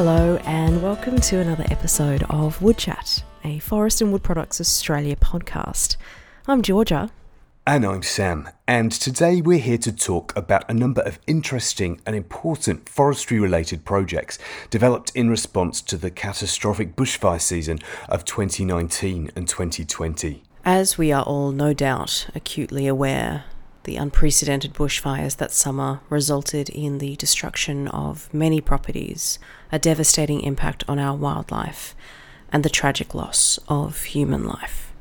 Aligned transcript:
Hello, 0.00 0.36
and 0.44 0.80
welcome 0.80 1.18
to 1.22 1.40
another 1.40 1.64
episode 1.72 2.22
of 2.30 2.62
Wood 2.62 2.78
Chat, 2.78 3.24
a 3.42 3.58
Forest 3.58 4.00
and 4.00 4.12
Wood 4.12 4.22
Products 4.22 4.60
Australia 4.60 5.16
podcast. 5.16 5.96
I'm 6.46 6.62
Georgia. 6.62 7.10
And 7.66 7.84
I'm 7.84 8.04
Sam, 8.04 8.48
and 8.68 8.92
today 8.92 9.40
we're 9.40 9.58
here 9.58 9.76
to 9.78 9.90
talk 9.90 10.36
about 10.36 10.70
a 10.70 10.72
number 10.72 11.00
of 11.02 11.18
interesting 11.26 12.00
and 12.06 12.14
important 12.14 12.88
forestry 12.88 13.40
related 13.40 13.84
projects 13.84 14.38
developed 14.70 15.10
in 15.16 15.28
response 15.30 15.82
to 15.82 15.96
the 15.96 16.12
catastrophic 16.12 16.94
bushfire 16.94 17.40
season 17.40 17.80
of 18.08 18.24
2019 18.24 19.32
and 19.34 19.48
2020. 19.48 20.44
As 20.64 20.96
we 20.96 21.10
are 21.10 21.24
all 21.24 21.50
no 21.50 21.72
doubt 21.74 22.28
acutely 22.36 22.86
aware, 22.86 23.46
the 23.88 23.96
unprecedented 23.96 24.74
bushfires 24.74 25.38
that 25.38 25.50
summer 25.50 26.00
resulted 26.10 26.68
in 26.68 26.98
the 26.98 27.16
destruction 27.16 27.88
of 27.88 28.32
many 28.34 28.60
properties, 28.60 29.38
a 29.72 29.78
devastating 29.78 30.42
impact 30.42 30.84
on 30.86 30.98
our 30.98 31.16
wildlife, 31.16 31.96
and 32.52 32.62
the 32.62 32.68
tragic 32.68 33.14
loss 33.14 33.58
of 33.66 34.02
human 34.02 34.46
life. 34.46 34.92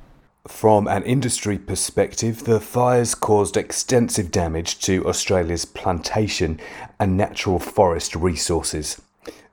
From 0.48 0.88
an 0.88 1.03
industry 1.03 1.57
perspective, 1.57 2.45
the 2.45 2.62
fires 2.62 3.13
caused 3.13 3.57
extensive 3.57 4.31
damage 4.31 4.79
to 4.85 5.05
Australia's 5.05 5.65
plantation 5.65 6.57
and 6.98 7.17
natural 7.17 7.59
forest 7.59 8.15
resources. 8.15 9.01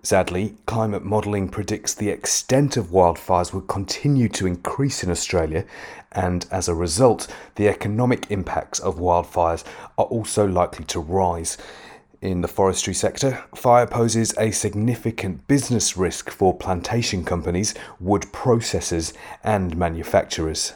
Sadly, 0.04 0.54
climate 0.66 1.02
modelling 1.02 1.48
predicts 1.48 1.94
the 1.94 2.10
extent 2.10 2.76
of 2.76 2.88
wildfires 2.88 3.54
will 3.54 3.62
continue 3.62 4.28
to 4.28 4.46
increase 4.46 5.02
in 5.02 5.10
Australia, 5.10 5.64
and 6.12 6.46
as 6.50 6.68
a 6.68 6.74
result, 6.74 7.26
the 7.54 7.68
economic 7.68 8.30
impacts 8.30 8.78
of 8.80 8.98
wildfires 8.98 9.64
are 9.96 10.04
also 10.04 10.46
likely 10.46 10.84
to 10.84 11.00
rise. 11.00 11.56
In 12.20 12.42
the 12.42 12.48
forestry 12.48 12.92
sector, 12.92 13.44
fire 13.54 13.86
poses 13.86 14.34
a 14.36 14.50
significant 14.50 15.48
business 15.48 15.96
risk 15.96 16.28
for 16.28 16.54
plantation 16.54 17.24
companies, 17.24 17.72
wood 17.98 18.24
processors, 18.24 19.14
and 19.42 19.74
manufacturers. 19.74 20.74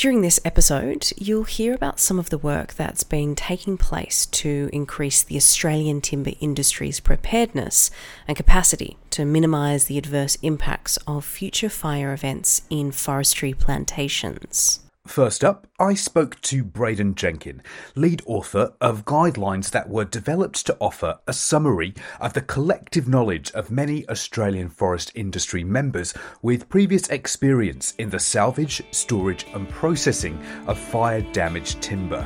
During 0.00 0.22
this 0.22 0.40
episode, 0.46 1.12
you'll 1.18 1.44
hear 1.44 1.74
about 1.74 2.00
some 2.00 2.18
of 2.18 2.30
the 2.30 2.38
work 2.38 2.72
that's 2.72 3.04
been 3.04 3.34
taking 3.34 3.76
place 3.76 4.24
to 4.24 4.70
increase 4.72 5.22
the 5.22 5.36
Australian 5.36 6.00
timber 6.00 6.30
industry's 6.40 7.00
preparedness 7.00 7.90
and 8.26 8.34
capacity 8.34 8.96
to 9.10 9.26
minimise 9.26 9.84
the 9.84 9.98
adverse 9.98 10.38
impacts 10.40 10.96
of 11.06 11.22
future 11.22 11.68
fire 11.68 12.14
events 12.14 12.62
in 12.70 12.92
forestry 12.92 13.52
plantations. 13.52 14.80
First 15.10 15.42
up, 15.42 15.66
I 15.80 15.94
spoke 15.94 16.40
to 16.42 16.62
Braden 16.62 17.16
Jenkin, 17.16 17.64
lead 17.96 18.22
author 18.26 18.74
of 18.80 19.04
guidelines 19.04 19.72
that 19.72 19.88
were 19.88 20.04
developed 20.04 20.64
to 20.66 20.76
offer 20.78 21.18
a 21.26 21.32
summary 21.32 21.94
of 22.20 22.34
the 22.34 22.40
collective 22.40 23.08
knowledge 23.08 23.50
of 23.50 23.72
many 23.72 24.08
Australian 24.08 24.68
forest 24.68 25.10
industry 25.16 25.64
members 25.64 26.14
with 26.42 26.68
previous 26.68 27.08
experience 27.08 27.92
in 27.98 28.10
the 28.10 28.20
salvage, 28.20 28.84
storage, 28.92 29.46
and 29.52 29.68
processing 29.68 30.40
of 30.68 30.78
fire 30.78 31.22
damaged 31.32 31.82
timber. 31.82 32.22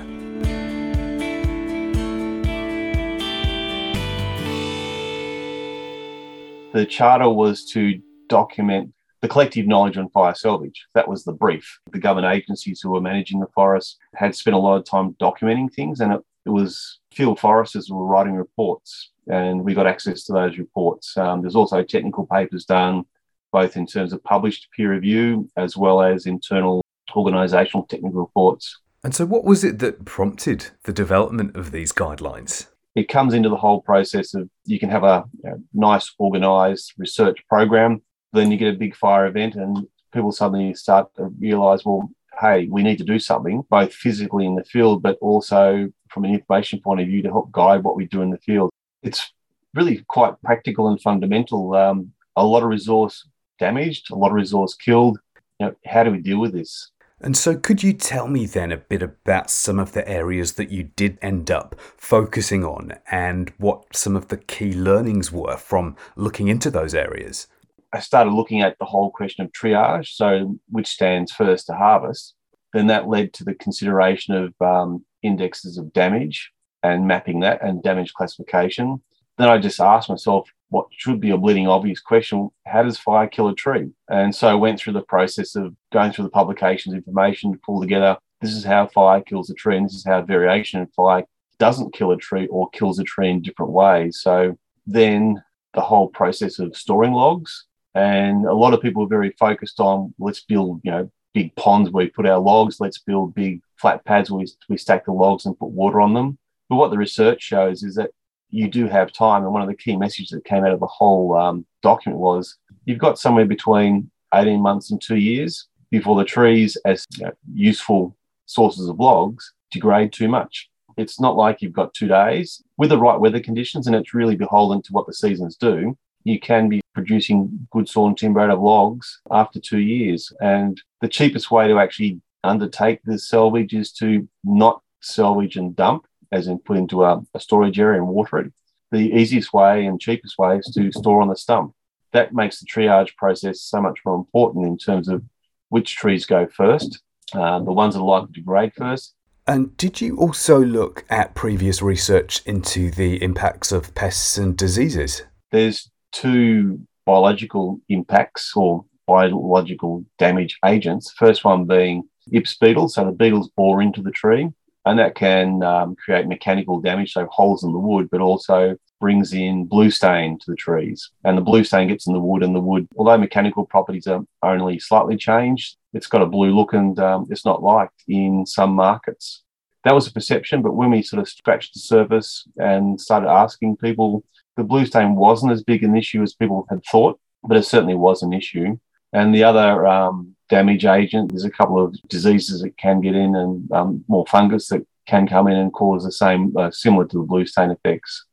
The 6.74 6.84
charter 6.84 7.30
was 7.30 7.64
to 7.70 7.94
document 8.28 8.92
the 9.24 9.28
collective 9.28 9.66
knowledge 9.66 9.96
on 9.96 10.10
fire 10.10 10.34
salvage. 10.34 10.84
That 10.92 11.08
was 11.08 11.24
the 11.24 11.32
brief. 11.32 11.80
The 11.90 11.98
government 11.98 12.36
agencies 12.36 12.82
who 12.82 12.90
were 12.90 13.00
managing 13.00 13.40
the 13.40 13.46
forest 13.54 13.96
had 14.14 14.34
spent 14.34 14.54
a 14.54 14.58
lot 14.58 14.76
of 14.76 14.84
time 14.84 15.14
documenting 15.14 15.72
things, 15.72 16.00
and 16.00 16.12
it, 16.12 16.20
it 16.44 16.50
was 16.50 16.98
field 17.10 17.40
foresters 17.40 17.88
who 17.88 17.96
were 17.96 18.04
writing 18.04 18.34
reports, 18.34 19.12
and 19.26 19.64
we 19.64 19.72
got 19.72 19.86
access 19.86 20.24
to 20.24 20.34
those 20.34 20.58
reports. 20.58 21.16
Um, 21.16 21.40
there's 21.40 21.56
also 21.56 21.82
technical 21.82 22.26
papers 22.26 22.66
done, 22.66 23.04
both 23.50 23.78
in 23.78 23.86
terms 23.86 24.12
of 24.12 24.22
published 24.24 24.68
peer 24.76 24.90
review 24.90 25.48
as 25.56 25.74
well 25.74 26.02
as 26.02 26.26
internal 26.26 26.82
organisational 27.08 27.88
technical 27.88 28.20
reports. 28.20 28.78
And 29.02 29.14
so, 29.14 29.24
what 29.24 29.44
was 29.44 29.64
it 29.64 29.78
that 29.78 30.04
prompted 30.04 30.66
the 30.82 30.92
development 30.92 31.56
of 31.56 31.70
these 31.70 31.92
guidelines? 31.92 32.66
It 32.94 33.08
comes 33.08 33.32
into 33.32 33.48
the 33.48 33.56
whole 33.56 33.80
process 33.80 34.34
of 34.34 34.50
you 34.66 34.78
can 34.78 34.90
have 34.90 35.02
a 35.02 35.24
you 35.42 35.48
know, 35.48 35.62
nice 35.72 36.12
organised 36.20 36.92
research 36.98 37.38
program 37.48 38.02
then 38.34 38.50
you 38.50 38.58
get 38.58 38.74
a 38.74 38.78
big 38.78 38.94
fire 38.96 39.26
event 39.26 39.54
and 39.54 39.86
people 40.12 40.32
suddenly 40.32 40.74
start 40.74 41.14
to 41.16 41.24
realize, 41.38 41.84
well, 41.84 42.10
hey, 42.40 42.66
we 42.70 42.82
need 42.82 42.98
to 42.98 43.04
do 43.04 43.18
something, 43.18 43.62
both 43.70 43.92
physically 43.92 44.46
in 44.46 44.54
the 44.54 44.64
field, 44.64 45.02
but 45.02 45.18
also 45.20 45.88
from 46.10 46.24
an 46.24 46.34
information 46.34 46.80
point 46.80 47.00
of 47.00 47.06
view 47.06 47.22
to 47.22 47.30
help 47.30 47.50
guide 47.52 47.82
what 47.82 47.96
we 47.96 48.06
do 48.06 48.22
in 48.22 48.30
the 48.30 48.38
field. 48.38 48.70
It's 49.02 49.32
really 49.74 50.04
quite 50.08 50.40
practical 50.42 50.88
and 50.88 51.00
fundamental. 51.00 51.74
Um, 51.74 52.12
a 52.36 52.44
lot 52.44 52.62
of 52.62 52.68
resource 52.68 53.28
damaged, 53.58 54.10
a 54.10 54.16
lot 54.16 54.28
of 54.28 54.34
resource 54.34 54.74
killed. 54.74 55.18
You 55.58 55.66
know, 55.66 55.74
how 55.84 56.04
do 56.04 56.10
we 56.10 56.18
deal 56.18 56.40
with 56.40 56.52
this? 56.52 56.90
And 57.20 57.36
so, 57.36 57.56
could 57.56 57.82
you 57.82 57.92
tell 57.92 58.28
me 58.28 58.44
then 58.44 58.72
a 58.72 58.76
bit 58.76 59.02
about 59.02 59.48
some 59.48 59.78
of 59.78 59.92
the 59.92 60.06
areas 60.08 60.54
that 60.54 60.70
you 60.70 60.82
did 60.82 61.18
end 61.22 61.50
up 61.50 61.80
focusing 61.96 62.64
on 62.64 62.92
and 63.10 63.52
what 63.56 63.96
some 63.96 64.16
of 64.16 64.28
the 64.28 64.36
key 64.36 64.72
learnings 64.74 65.30
were 65.30 65.56
from 65.56 65.96
looking 66.16 66.48
into 66.48 66.70
those 66.70 66.94
areas? 66.94 67.46
I 67.94 68.00
started 68.00 68.32
looking 68.32 68.60
at 68.60 68.78
the 68.78 68.84
whole 68.84 69.10
question 69.10 69.44
of 69.44 69.52
triage, 69.52 70.08
so 70.08 70.58
which 70.68 70.88
stands 70.88 71.32
first 71.32 71.66
to 71.66 71.74
harvest. 71.74 72.34
Then 72.72 72.88
that 72.88 73.08
led 73.08 73.32
to 73.34 73.44
the 73.44 73.54
consideration 73.54 74.34
of 74.34 74.54
um, 74.60 75.04
indexes 75.22 75.78
of 75.78 75.92
damage 75.92 76.50
and 76.82 77.06
mapping 77.06 77.40
that 77.40 77.62
and 77.62 77.82
damage 77.82 78.12
classification. 78.12 79.00
Then 79.38 79.48
I 79.48 79.58
just 79.58 79.80
asked 79.80 80.10
myself 80.10 80.48
what 80.70 80.88
should 80.90 81.20
be 81.20 81.30
a 81.30 81.38
bleeding 81.38 81.68
obvious 81.68 82.00
question 82.00 82.50
how 82.66 82.82
does 82.82 82.98
fire 82.98 83.28
kill 83.28 83.48
a 83.48 83.54
tree? 83.54 83.90
And 84.08 84.34
so 84.34 84.48
I 84.48 84.54
went 84.54 84.80
through 84.80 84.94
the 84.94 85.02
process 85.02 85.54
of 85.54 85.74
going 85.92 86.10
through 86.10 86.24
the 86.24 86.30
publications 86.30 86.96
information 86.96 87.52
to 87.52 87.60
pull 87.64 87.80
together 87.80 88.18
this 88.44 88.52
is 88.52 88.64
how 88.64 88.86
fire 88.88 89.22
kills 89.22 89.48
a 89.48 89.54
tree, 89.54 89.76
and 89.76 89.86
this 89.86 89.94
is 89.94 90.04
how 90.04 90.20
variation 90.20 90.80
in 90.80 90.86
fire 90.88 91.24
doesn't 91.58 91.94
kill 91.94 92.10
a 92.10 92.16
tree 92.16 92.46
or 92.48 92.68
kills 92.70 92.98
a 92.98 93.04
tree 93.04 93.30
in 93.30 93.40
different 93.40 93.72
ways. 93.72 94.20
So 94.20 94.58
then 94.86 95.42
the 95.72 95.80
whole 95.80 96.08
process 96.08 96.58
of 96.58 96.76
storing 96.76 97.12
logs 97.12 97.66
and 97.94 98.44
a 98.44 98.54
lot 98.54 98.74
of 98.74 98.80
people 98.80 99.04
are 99.04 99.08
very 99.08 99.30
focused 99.38 99.80
on 99.80 100.14
let's 100.18 100.40
build, 100.40 100.80
you 100.84 100.90
know, 100.90 101.10
big 101.32 101.54
ponds 101.56 101.90
where 101.90 102.04
we 102.04 102.10
put 102.10 102.26
our 102.26 102.38
logs, 102.38 102.80
let's 102.80 102.98
build 102.98 103.34
big 103.34 103.60
flat 103.76 104.04
pads 104.04 104.30
where 104.30 104.38
we, 104.38 104.46
we 104.68 104.76
stack 104.76 105.04
the 105.04 105.12
logs 105.12 105.46
and 105.46 105.58
put 105.58 105.70
water 105.70 106.00
on 106.00 106.14
them. 106.14 106.38
But 106.68 106.76
what 106.76 106.90
the 106.90 106.98
research 106.98 107.42
shows 107.42 107.82
is 107.82 107.94
that 107.96 108.10
you 108.50 108.68
do 108.68 108.86
have 108.86 109.12
time. 109.12 109.42
And 109.42 109.52
one 109.52 109.62
of 109.62 109.68
the 109.68 109.74
key 109.74 109.96
messages 109.96 110.30
that 110.30 110.44
came 110.44 110.64
out 110.64 110.72
of 110.72 110.80
the 110.80 110.86
whole 110.86 111.36
um, 111.36 111.66
document 111.82 112.20
was 112.20 112.56
you've 112.84 112.98
got 112.98 113.18
somewhere 113.18 113.46
between 113.46 114.10
18 114.32 114.60
months 114.60 114.90
and 114.90 115.00
two 115.00 115.16
years 115.16 115.68
before 115.90 116.16
the 116.16 116.24
trees, 116.24 116.76
as 116.84 117.04
you 117.16 117.26
know, 117.26 117.32
useful 117.52 118.16
sources 118.46 118.88
of 118.88 118.98
logs, 118.98 119.52
degrade 119.70 120.12
too 120.12 120.28
much. 120.28 120.68
It's 120.96 121.20
not 121.20 121.36
like 121.36 121.60
you've 121.60 121.72
got 121.72 121.94
two 121.94 122.08
days 122.08 122.62
with 122.76 122.90
the 122.90 122.98
right 122.98 123.18
weather 123.18 123.40
conditions, 123.40 123.86
and 123.86 123.96
it's 123.96 124.14
really 124.14 124.36
beholden 124.36 124.82
to 124.82 124.92
what 124.92 125.06
the 125.06 125.12
seasons 125.12 125.56
do 125.56 125.96
you 126.24 126.40
can 126.40 126.68
be 126.68 126.80
producing 126.94 127.66
good 127.70 127.88
sawn 127.88 128.14
timber 128.14 128.40
out 128.40 128.50
of 128.50 128.60
logs 128.60 129.20
after 129.30 129.60
two 129.60 129.78
years. 129.78 130.32
And 130.40 130.80
the 131.00 131.08
cheapest 131.08 131.50
way 131.50 131.68
to 131.68 131.78
actually 131.78 132.20
undertake 132.42 133.00
the 133.04 133.18
salvage 133.18 133.74
is 133.74 133.92
to 133.92 134.28
not 134.42 134.82
salvage 135.00 135.56
and 135.56 135.74
dump, 135.74 136.06
as 136.32 136.46
in 136.46 136.58
put 136.58 136.76
into 136.76 137.04
a, 137.04 137.22
a 137.34 137.40
storage 137.40 137.78
area 137.78 138.00
and 138.00 138.08
water 138.08 138.38
it. 138.38 138.52
The 138.90 139.12
easiest 139.12 139.52
way 139.52 139.86
and 139.86 140.00
cheapest 140.00 140.38
way 140.38 140.58
is 140.58 140.66
to 140.74 140.92
store 140.92 141.20
on 141.20 141.28
the 141.28 141.36
stump. 141.36 141.74
That 142.12 142.32
makes 142.32 142.60
the 142.60 142.66
triage 142.66 143.16
process 143.16 143.60
so 143.60 143.80
much 143.80 143.98
more 144.06 144.14
important 144.14 144.66
in 144.66 144.78
terms 144.78 145.08
of 145.08 145.22
which 145.70 145.96
trees 145.96 146.26
go 146.26 146.46
first, 146.46 147.00
uh, 147.32 147.58
the 147.58 147.72
ones 147.72 147.94
that 147.94 148.00
are 148.00 148.06
likely 148.06 148.34
to 148.34 148.40
grade 148.40 148.72
first, 148.76 149.14
and 149.46 149.76
did 149.76 150.00
you 150.00 150.16
also 150.16 150.58
look 150.58 151.04
at 151.10 151.34
previous 151.34 151.82
research 151.82 152.40
into 152.46 152.90
the 152.90 153.22
impacts 153.22 153.72
of 153.72 153.94
pests 153.94 154.38
and 154.38 154.56
diseases? 154.56 155.24
There's 155.52 155.90
two 156.14 156.80
biological 157.04 157.80
impacts 157.88 158.52
or 158.56 158.84
biological 159.06 160.04
damage 160.18 160.58
agents. 160.64 161.12
First 161.12 161.44
one 161.44 161.66
being 161.66 162.04
Ips 162.32 162.56
beetles. 162.56 162.94
So 162.94 163.04
the 163.04 163.12
beetles 163.12 163.50
bore 163.54 163.82
into 163.82 164.00
the 164.00 164.10
tree 164.10 164.48
and 164.86 164.98
that 164.98 165.14
can 165.14 165.62
um, 165.62 165.96
create 165.96 166.26
mechanical 166.26 166.80
damage, 166.80 167.12
so 167.12 167.26
holes 167.30 167.64
in 167.64 167.72
the 167.72 167.78
wood, 167.78 168.08
but 168.10 168.20
also 168.20 168.76
brings 169.00 169.32
in 169.32 169.64
blue 169.64 169.90
stain 169.90 170.38
to 170.38 170.50
the 170.50 170.56
trees. 170.56 171.10
And 171.24 171.38
the 171.38 171.42
blue 171.42 171.64
stain 171.64 171.88
gets 171.88 172.06
in 172.06 172.12
the 172.12 172.20
wood, 172.20 172.42
and 172.42 172.54
the 172.54 172.60
wood, 172.60 172.86
although 172.96 173.16
mechanical 173.16 173.64
properties 173.64 174.06
are 174.06 174.24
only 174.42 174.78
slightly 174.78 175.16
changed, 175.16 175.76
it's 175.94 176.06
got 176.06 176.22
a 176.22 176.26
blue 176.26 176.54
look 176.54 176.74
and 176.74 176.98
um, 176.98 177.26
it's 177.30 177.46
not 177.46 177.62
liked 177.62 178.02
in 178.08 178.44
some 178.46 178.74
markets. 178.74 179.42
That 179.84 179.94
was 179.94 180.06
a 180.06 180.12
perception, 180.12 180.62
but 180.62 180.74
when 180.74 180.90
we 180.90 181.02
sort 181.02 181.20
of 181.20 181.28
scratched 181.28 181.74
the 181.74 181.80
surface 181.80 182.46
and 182.56 183.00
started 183.00 183.28
asking 183.28 183.76
people 183.76 184.24
the 184.56 184.64
blue 184.64 184.86
stain 184.86 185.16
wasn't 185.16 185.52
as 185.52 185.62
big 185.62 185.82
an 185.82 185.96
issue 185.96 186.22
as 186.22 186.34
people 186.34 186.66
had 186.70 186.84
thought, 186.84 187.18
but 187.42 187.56
it 187.56 187.64
certainly 187.64 187.94
was 187.94 188.22
an 188.22 188.32
issue. 188.32 188.78
And 189.12 189.34
the 189.34 189.44
other 189.44 189.86
um, 189.86 190.34
damage 190.48 190.84
agent, 190.84 191.30
there's 191.30 191.44
a 191.44 191.50
couple 191.50 191.82
of 191.82 191.96
diseases 192.08 192.62
that 192.62 192.76
can 192.76 193.00
get 193.00 193.14
in 193.14 193.36
and 193.36 193.70
um, 193.72 194.04
more 194.08 194.26
fungus 194.26 194.68
that 194.68 194.86
can 195.06 195.28
come 195.28 195.46
in 195.48 195.56
and 195.56 195.72
cause 195.72 196.04
the 196.04 196.12
same, 196.12 196.52
uh, 196.56 196.70
similar 196.70 197.06
to 197.06 197.18
the 197.18 197.24
blue 197.24 197.46
stain 197.46 197.70
effects. 197.70 198.26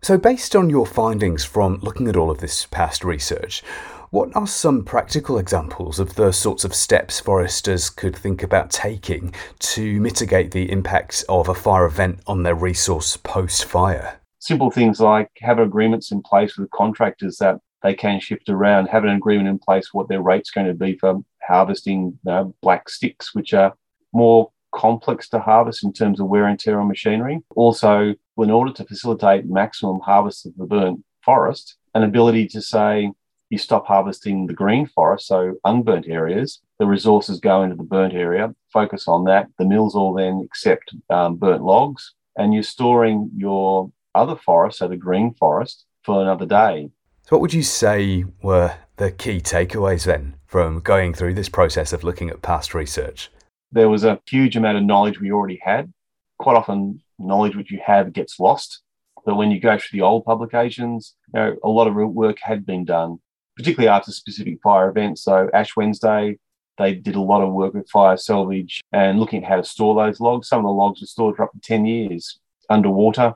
So, 0.00 0.16
based 0.16 0.54
on 0.54 0.70
your 0.70 0.86
findings 0.86 1.44
from 1.44 1.80
looking 1.82 2.08
at 2.08 2.16
all 2.16 2.30
of 2.30 2.38
this 2.38 2.66
past 2.66 3.04
research, 3.04 3.62
what 4.10 4.34
are 4.34 4.46
some 4.46 4.84
practical 4.84 5.38
examples 5.38 5.98
of 5.98 6.14
the 6.14 6.32
sorts 6.32 6.64
of 6.64 6.74
steps 6.74 7.20
foresters 7.20 7.90
could 7.90 8.16
think 8.16 8.42
about 8.42 8.70
taking 8.70 9.34
to 9.58 10.00
mitigate 10.00 10.52
the 10.52 10.70
impacts 10.70 11.24
of 11.24 11.48
a 11.48 11.54
fire 11.54 11.84
event 11.84 12.20
on 12.26 12.42
their 12.42 12.54
resource 12.54 13.16
post 13.18 13.64
fire? 13.64 14.17
Simple 14.38 14.70
things 14.70 15.00
like 15.00 15.30
have 15.40 15.58
agreements 15.58 16.12
in 16.12 16.22
place 16.22 16.56
with 16.56 16.70
contractors 16.70 17.38
that 17.38 17.58
they 17.82 17.94
can 17.94 18.20
shift 18.20 18.48
around, 18.48 18.86
have 18.86 19.04
an 19.04 19.10
agreement 19.10 19.48
in 19.48 19.58
place 19.58 19.92
what 19.92 20.08
their 20.08 20.22
rate's 20.22 20.50
going 20.50 20.66
to 20.66 20.74
be 20.74 20.96
for 20.96 21.20
harvesting 21.42 22.18
black 22.62 22.88
sticks, 22.88 23.34
which 23.34 23.54
are 23.54 23.74
more 24.12 24.50
complex 24.74 25.28
to 25.30 25.40
harvest 25.40 25.84
in 25.84 25.92
terms 25.92 26.20
of 26.20 26.28
wear 26.28 26.46
and 26.46 26.58
tear 26.60 26.80
on 26.80 26.88
machinery. 26.88 27.40
Also, 27.56 28.14
in 28.36 28.50
order 28.50 28.72
to 28.72 28.84
facilitate 28.84 29.46
maximum 29.46 30.00
harvest 30.00 30.46
of 30.46 30.56
the 30.56 30.66
burnt 30.66 31.04
forest, 31.24 31.76
an 31.94 32.02
ability 32.02 32.46
to 32.46 32.60
say 32.60 33.10
you 33.50 33.58
stop 33.58 33.86
harvesting 33.86 34.46
the 34.46 34.52
green 34.52 34.86
forest, 34.86 35.26
so 35.26 35.54
unburnt 35.64 36.06
areas, 36.06 36.60
the 36.78 36.86
resources 36.86 37.40
go 37.40 37.62
into 37.62 37.76
the 37.76 37.82
burnt 37.82 38.12
area, 38.12 38.54
focus 38.72 39.08
on 39.08 39.24
that. 39.24 39.48
The 39.58 39.64
mills 39.64 39.94
all 39.94 40.12
then 40.12 40.42
accept 40.44 40.94
um, 41.10 41.36
burnt 41.36 41.62
logs, 41.62 42.14
and 42.36 42.52
you're 42.52 42.62
storing 42.62 43.30
your 43.36 43.90
other 44.14 44.36
forest, 44.36 44.78
so 44.78 44.88
the 44.88 44.96
green 44.96 45.34
forest, 45.34 45.84
for 46.02 46.22
another 46.22 46.46
day. 46.46 46.90
So, 47.22 47.36
what 47.36 47.40
would 47.42 47.54
you 47.54 47.62
say 47.62 48.24
were 48.42 48.74
the 48.96 49.10
key 49.10 49.40
takeaways 49.40 50.04
then 50.04 50.36
from 50.46 50.80
going 50.80 51.14
through 51.14 51.34
this 51.34 51.48
process 51.48 51.92
of 51.92 52.04
looking 52.04 52.30
at 52.30 52.42
past 52.42 52.74
research? 52.74 53.30
there 53.72 53.88
was 53.88 54.04
a 54.04 54.20
huge 54.26 54.56
amount 54.56 54.78
of 54.78 54.84
knowledge 54.84 55.20
we 55.20 55.32
already 55.32 55.60
had. 55.62 55.92
Quite 56.38 56.56
often, 56.56 57.02
knowledge 57.18 57.56
which 57.56 57.70
you 57.70 57.80
have 57.84 58.12
gets 58.12 58.38
lost. 58.40 58.82
But 59.24 59.36
when 59.36 59.50
you 59.50 59.60
go 59.60 59.76
through 59.76 59.98
the 59.98 60.04
old 60.04 60.24
publications, 60.24 61.14
you 61.34 61.40
know, 61.40 61.56
a 61.62 61.68
lot 61.68 61.86
of 61.86 61.94
work 61.94 62.38
had 62.40 62.64
been 62.64 62.84
done, 62.84 63.18
particularly 63.56 63.88
after 63.88 64.12
specific 64.12 64.60
fire 64.62 64.88
events. 64.88 65.22
So 65.22 65.50
Ash 65.52 65.76
Wednesday, 65.76 66.38
they 66.78 66.94
did 66.94 67.16
a 67.16 67.20
lot 67.20 67.42
of 67.42 67.52
work 67.52 67.74
with 67.74 67.90
fire 67.90 68.16
salvage 68.16 68.80
and 68.92 69.18
looking 69.18 69.42
at 69.44 69.50
how 69.50 69.56
to 69.56 69.64
store 69.64 69.94
those 69.94 70.20
logs. 70.20 70.48
Some 70.48 70.60
of 70.60 70.64
the 70.64 70.70
logs 70.70 71.00
were 71.00 71.06
stored 71.06 71.36
for 71.36 71.42
up 71.42 71.52
to 71.52 71.60
10 71.60 71.84
years 71.84 72.38
underwater 72.70 73.34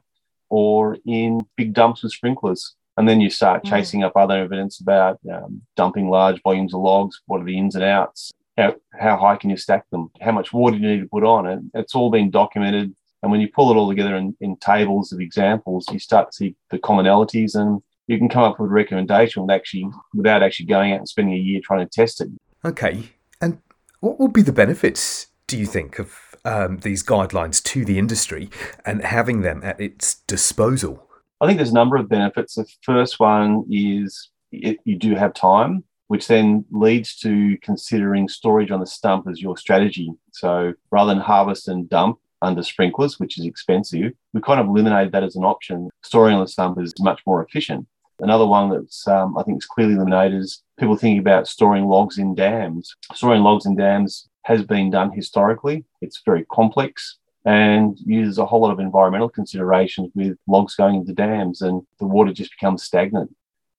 or 0.53 0.99
in 1.07 1.41
big 1.57 1.73
dumps 1.73 2.03
with 2.03 2.13
sprinklers. 2.13 2.75
And 2.97 3.09
then 3.09 3.21
you 3.21 3.31
start 3.31 3.65
mm. 3.65 3.71
chasing 3.71 4.05
up 4.05 4.13
other 4.17 4.37
evidence 4.37 4.81
about 4.81 5.19
um, 5.33 5.63
dumping 5.77 6.11
large 6.11 6.43
volumes 6.43 6.75
of 6.75 6.81
logs. 6.81 7.21
What 7.27 7.41
are 7.41 7.45
the 7.45 7.59
ins 7.59 7.75
and 7.75 7.85
outs? 7.85 8.33
how, 8.57 8.75
how 8.93 9.17
high 9.17 9.37
can 9.37 9.51
you 9.51 9.57
stack 9.57 9.89
them? 9.91 10.11
How 10.21 10.33
much 10.33 10.53
water 10.53 10.77
do 10.77 10.83
you 10.83 10.91
need 10.91 11.01
to 11.01 11.09
put 11.09 11.25
on? 11.25 11.47
And 11.47 11.71
it's 11.75 11.95
all 11.95 12.11
been 12.11 12.31
documented. 12.31 12.95
And 13.23 13.31
when 13.31 13.41
you 13.41 13.49
pull 13.49 13.71
it 13.71 13.77
all 13.77 13.89
together 13.89 14.17
in, 14.17 14.37
in 14.41 14.57
tables 14.57 15.13
of 15.13 15.21
examples, 15.21 15.87
you 15.93 15.99
start 15.99 16.31
to 16.31 16.37
see 16.37 16.57
the 16.71 16.79
commonalities 16.79 17.55
and 17.55 17.81
you 18.09 18.19
can 18.19 18.29
come 18.29 18.43
up 18.43 18.59
with 18.59 18.71
a 18.71 18.75
recommendation 18.75 19.43
with 19.43 19.51
actually, 19.51 19.89
without 20.13 20.43
actually 20.43 20.67
going 20.67 20.93
out 20.93 20.99
and 20.99 21.09
spending 21.09 21.35
a 21.35 21.39
year 21.39 21.61
trying 21.63 21.87
to 21.87 21.91
test 21.91 22.21
it. 22.21 22.29
Okay. 22.65 23.05
And 23.41 23.59
what 24.01 24.19
will 24.19 24.29
be 24.29 24.43
the 24.43 24.53
benefits, 24.53 25.29
do 25.47 25.57
you 25.57 25.67
think, 25.67 25.99
of 25.99 26.32
um, 26.45 26.79
these 26.79 27.03
guidelines 27.03 27.63
to 27.65 27.85
the 27.85 27.99
industry 27.99 28.51
and 28.85 29.03
having 29.05 29.43
them 29.43 29.63
at 29.65 29.81
its 29.81 30.17
disposal? 30.27 31.09
I 31.41 31.47
think 31.47 31.59
there's 31.59 31.71
a 31.71 31.75
number 31.75 31.97
of 31.97 32.09
benefits. 32.09 32.55
The 32.55 32.67
first 32.83 33.19
one 33.19 33.65
is 33.71 34.31
it, 34.51 34.79
you 34.85 34.97
do 34.97 35.15
have 35.15 35.35
time 35.35 35.85
which 36.13 36.29
then 36.29 36.63
leads 36.71 37.17
to 37.17 37.57
considering 37.63 38.29
storage 38.29 38.71
on 38.71 38.81
the 38.81 38.87
stump 38.87 39.27
as 39.27 39.41
your 39.41 39.57
strategy. 39.57 40.13
So 40.31 40.75
rather 40.91 41.15
than 41.15 41.23
harvest 41.23 41.69
and 41.69 41.89
dump 41.89 42.19
under 42.43 42.63
sprinklers, 42.63 43.19
which 43.19 43.39
is 43.39 43.47
expensive, 43.47 44.13
we 44.35 44.43
kind 44.43 44.61
of 44.61 44.67
eliminated 44.67 45.13
that 45.13 45.23
as 45.23 45.37
an 45.37 45.45
option. 45.45 45.89
Storing 46.03 46.35
on 46.35 46.43
the 46.43 46.49
stump 46.49 46.79
is 46.79 46.93
much 46.99 47.23
more 47.27 47.43
efficient. 47.43 47.87
Another 48.21 48.47
one 48.47 48.69
that's 48.69 49.09
um, 49.09 49.39
I 49.39 49.43
think 49.43 49.57
is 49.57 49.65
clearly 49.65 49.95
eliminated 49.95 50.39
is 50.39 50.63
people 50.79 50.97
thinking 50.97 51.19
about 51.19 51.49
storing 51.49 51.87
logs 51.87 52.19
in 52.19 52.35
dams. 52.35 52.95
Storing 53.15 53.43
logs 53.43 53.65
in 53.65 53.75
dams 53.75 54.29
has 54.45 54.63
been 54.63 54.91
done 54.91 55.13
historically. 55.13 55.85
It's 56.01 56.23
very 56.25 56.45
complex 56.51 57.19
and 57.45 57.99
uses 58.05 58.39
a 58.39 58.47
whole 58.47 58.61
lot 58.61 58.73
of 58.73 58.79
environmental 58.79 59.29
considerations 59.29 60.11
with 60.15 60.37
logs 60.47 60.77
going 60.77 60.97
into 60.97 61.13
dams 61.13 61.61
and 61.61 61.83
the 61.99 62.07
water 62.07 62.33
just 62.33 62.53
becomes 62.53 62.85
stagnant 62.85 63.35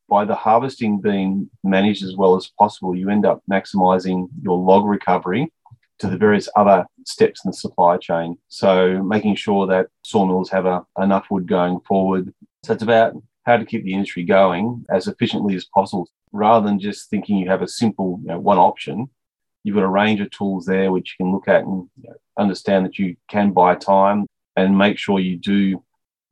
by 0.09 0.25
the 0.25 0.35
harvesting 0.35 1.01
being 1.01 1.49
managed 1.63 2.03
as 2.03 2.15
well 2.15 2.35
as 2.35 2.51
possible, 2.59 2.95
you 2.95 3.09
end 3.09 3.25
up 3.25 3.41
maximizing 3.51 4.27
your 4.43 4.57
log 4.57 4.85
recovery 4.85 5.51
to 5.99 6.07
the 6.07 6.17
various 6.17 6.49
other 6.55 6.85
steps 7.05 7.43
in 7.43 7.49
the 7.49 7.57
supply 7.57 7.97
chain. 7.97 8.37
So 8.47 9.01
making 9.01 9.35
sure 9.35 9.65
that 9.67 9.87
sawmills 10.03 10.49
have 10.51 10.65
a, 10.65 10.85
enough 10.99 11.27
wood 11.31 11.47
going 11.47 11.79
forward. 11.81 12.33
So 12.63 12.73
it's 12.73 12.83
about 12.83 13.13
how 13.45 13.57
to 13.57 13.65
keep 13.65 13.83
the 13.83 13.93
industry 13.93 14.23
going 14.23 14.85
as 14.89 15.07
efficiently 15.07 15.55
as 15.55 15.65
possible, 15.65 16.07
rather 16.31 16.65
than 16.67 16.79
just 16.79 17.09
thinking 17.09 17.37
you 17.37 17.49
have 17.49 17.61
a 17.61 17.67
simple 17.67 18.19
you 18.21 18.29
know, 18.29 18.39
one 18.39 18.57
option. 18.57 19.09
You've 19.63 19.75
got 19.75 19.83
a 19.83 19.89
range 19.89 20.19
of 20.19 20.29
tools 20.31 20.65
there 20.65 20.91
which 20.91 21.15
you 21.17 21.25
can 21.25 21.33
look 21.33 21.47
at 21.47 21.63
and 21.63 21.87
understand 22.37 22.85
that 22.85 22.99
you 22.99 23.15
can 23.29 23.51
buy 23.51 23.75
time 23.75 24.27
and 24.55 24.77
make 24.77 24.97
sure 24.97 25.19
you 25.19 25.37
do 25.37 25.83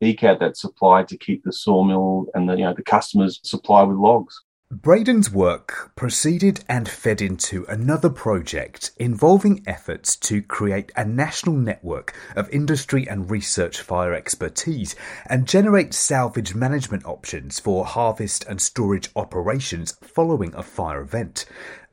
eke 0.02 0.24
out 0.24 0.40
that 0.40 0.58
supply 0.58 1.04
to 1.04 1.18
keep 1.18 1.44
the 1.44 1.54
sawmill 1.54 2.26
and 2.34 2.50
the 2.50 2.56
you 2.56 2.64
know 2.64 2.74
the 2.74 2.84
customers 2.84 3.40
supply 3.44 3.84
with 3.84 3.98
logs. 3.98 4.42
Braden's 4.74 5.30
work 5.30 5.92
proceeded 5.98 6.64
and 6.70 6.88
fed 6.88 7.22
into 7.22 7.66
another 7.66 8.10
project 8.10 8.92
involving 8.96 9.62
efforts 9.68 10.16
to 10.16 10.42
create 10.42 10.94
a 10.96 11.04
national 11.04 11.58
network 11.58 12.14
of 12.38 12.50
industry 12.52 13.06
and 13.06 13.30
research 13.30 13.82
fire 13.82 14.14
expertise 14.14 14.96
and 15.26 15.46
generate 15.46 15.94
salvage 15.94 16.56
management 16.56 17.06
options 17.06 17.60
for 17.60 17.84
harvest 17.84 18.46
and 18.48 18.62
storage 18.62 19.10
operations 19.14 19.98
following 20.02 20.56
a 20.56 20.64
fire 20.64 21.02
event. 21.02 21.46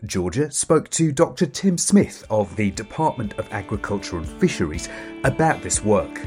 Georgia 0.05 0.51
spoke 0.51 0.89
to 0.91 1.13
Dr. 1.13 1.47
Tim 1.47 1.77
Smith 1.77 2.25
of 2.31 2.55
the 2.57 2.71
Department 2.73 3.39
of 3.39 3.49
Agriculture 3.53 4.19
and 4.19 4.27
Fisheries 4.27 4.89
about 5.25 5.63
this 5.63 5.85
work. 5.85 6.21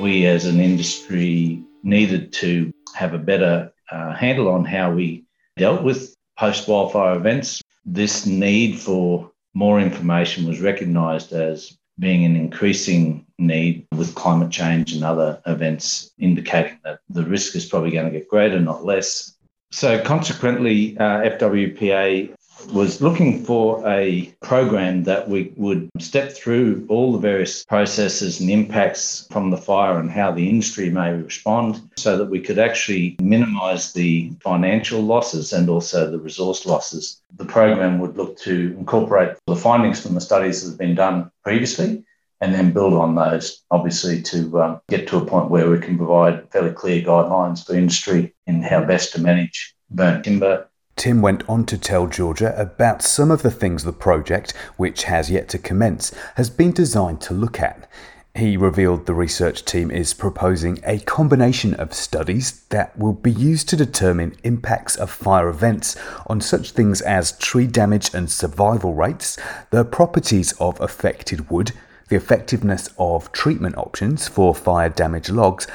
we 0.00 0.26
as 0.26 0.46
an 0.46 0.60
industry 0.60 1.62
needed 1.82 2.32
to 2.32 2.72
have 2.94 3.14
a 3.14 3.18
better 3.18 3.72
uh, 3.90 4.14
handle 4.14 4.48
on 4.48 4.64
how 4.64 4.92
we 4.92 5.24
dealt 5.56 5.82
with 5.82 6.14
post 6.38 6.68
wildfire 6.68 7.16
events. 7.16 7.62
This 7.84 8.26
need 8.26 8.78
for 8.78 9.30
more 9.54 9.80
information 9.80 10.46
was 10.46 10.60
recognised 10.60 11.32
as 11.32 11.76
being 11.98 12.24
an 12.24 12.36
increasing 12.36 13.26
need 13.38 13.86
with 13.92 14.14
climate 14.14 14.50
change 14.50 14.92
and 14.92 15.04
other 15.04 15.40
events, 15.46 16.12
indicating 16.18 16.78
that 16.84 17.00
the 17.08 17.24
risk 17.24 17.56
is 17.56 17.66
probably 17.66 17.90
going 17.90 18.10
to 18.10 18.18
get 18.18 18.28
greater, 18.28 18.60
not 18.60 18.84
less. 18.84 19.34
So, 19.70 20.02
consequently, 20.02 20.96
uh, 20.98 21.22
FWPA 21.38 22.34
was 22.72 23.00
looking 23.00 23.44
for 23.44 23.86
a 23.88 24.34
program 24.42 25.04
that 25.04 25.28
we 25.28 25.52
would 25.56 25.90
step 25.98 26.32
through 26.32 26.86
all 26.88 27.12
the 27.12 27.18
various 27.18 27.64
processes 27.64 28.40
and 28.40 28.50
impacts 28.50 29.26
from 29.30 29.50
the 29.50 29.56
fire 29.56 29.98
and 29.98 30.10
how 30.10 30.30
the 30.30 30.48
industry 30.48 30.90
may 30.90 31.12
respond 31.12 31.80
so 31.96 32.18
that 32.18 32.26
we 32.26 32.40
could 32.40 32.58
actually 32.58 33.16
minimize 33.20 33.92
the 33.92 34.32
financial 34.40 35.00
losses 35.00 35.52
and 35.52 35.68
also 35.68 36.10
the 36.10 36.18
resource 36.18 36.66
losses. 36.66 37.20
The 37.36 37.44
program 37.44 37.98
would 38.00 38.16
look 38.16 38.38
to 38.40 38.74
incorporate 38.78 39.36
the 39.46 39.56
findings 39.56 40.00
from 40.00 40.14
the 40.14 40.20
studies 40.20 40.62
that 40.62 40.70
have 40.70 40.78
been 40.78 40.94
done 40.94 41.30
previously 41.44 42.04
and 42.40 42.54
then 42.54 42.72
build 42.72 42.94
on 42.94 43.14
those, 43.14 43.64
obviously, 43.70 44.22
to 44.22 44.62
um, 44.62 44.80
get 44.88 45.08
to 45.08 45.16
a 45.16 45.24
point 45.24 45.50
where 45.50 45.68
we 45.68 45.78
can 45.80 45.96
provide 45.96 46.50
fairly 46.52 46.70
clear 46.70 47.02
guidelines 47.02 47.66
for 47.66 47.74
industry 47.74 48.32
in 48.46 48.62
how 48.62 48.84
best 48.84 49.12
to 49.12 49.20
manage 49.20 49.74
burnt 49.90 50.24
timber 50.24 50.67
Tim 50.98 51.22
went 51.22 51.48
on 51.48 51.64
to 51.66 51.78
tell 51.78 52.08
Georgia 52.08 52.52
about 52.60 53.02
some 53.02 53.30
of 53.30 53.42
the 53.42 53.52
things 53.52 53.84
the 53.84 53.92
project, 53.92 54.52
which 54.76 55.04
has 55.04 55.30
yet 55.30 55.48
to 55.50 55.58
commence, 55.58 56.12
has 56.34 56.50
been 56.50 56.72
designed 56.72 57.20
to 57.20 57.34
look 57.34 57.60
at. 57.60 57.88
He 58.34 58.56
revealed 58.56 59.06
the 59.06 59.14
research 59.14 59.64
team 59.64 59.92
is 59.92 60.12
proposing 60.12 60.80
a 60.82 60.98
combination 60.98 61.74
of 61.74 61.94
studies 61.94 62.64
that 62.70 62.98
will 62.98 63.12
be 63.12 63.30
used 63.30 63.68
to 63.68 63.76
determine 63.76 64.36
impacts 64.42 64.96
of 64.96 65.08
fire 65.08 65.48
events 65.48 65.96
on 66.26 66.40
such 66.40 66.72
things 66.72 67.00
as 67.00 67.38
tree 67.38 67.68
damage 67.68 68.12
and 68.12 68.28
survival 68.28 68.94
rates, 68.94 69.38
the 69.70 69.84
properties 69.84 70.50
of 70.54 70.80
affected 70.80 71.48
wood, 71.48 71.70
the 72.08 72.16
effectiveness 72.16 72.90
of 72.98 73.30
treatment 73.30 73.76
options 73.78 74.26
for 74.26 74.52
fire 74.52 74.88
damaged 74.88 75.30
logs, 75.30 75.68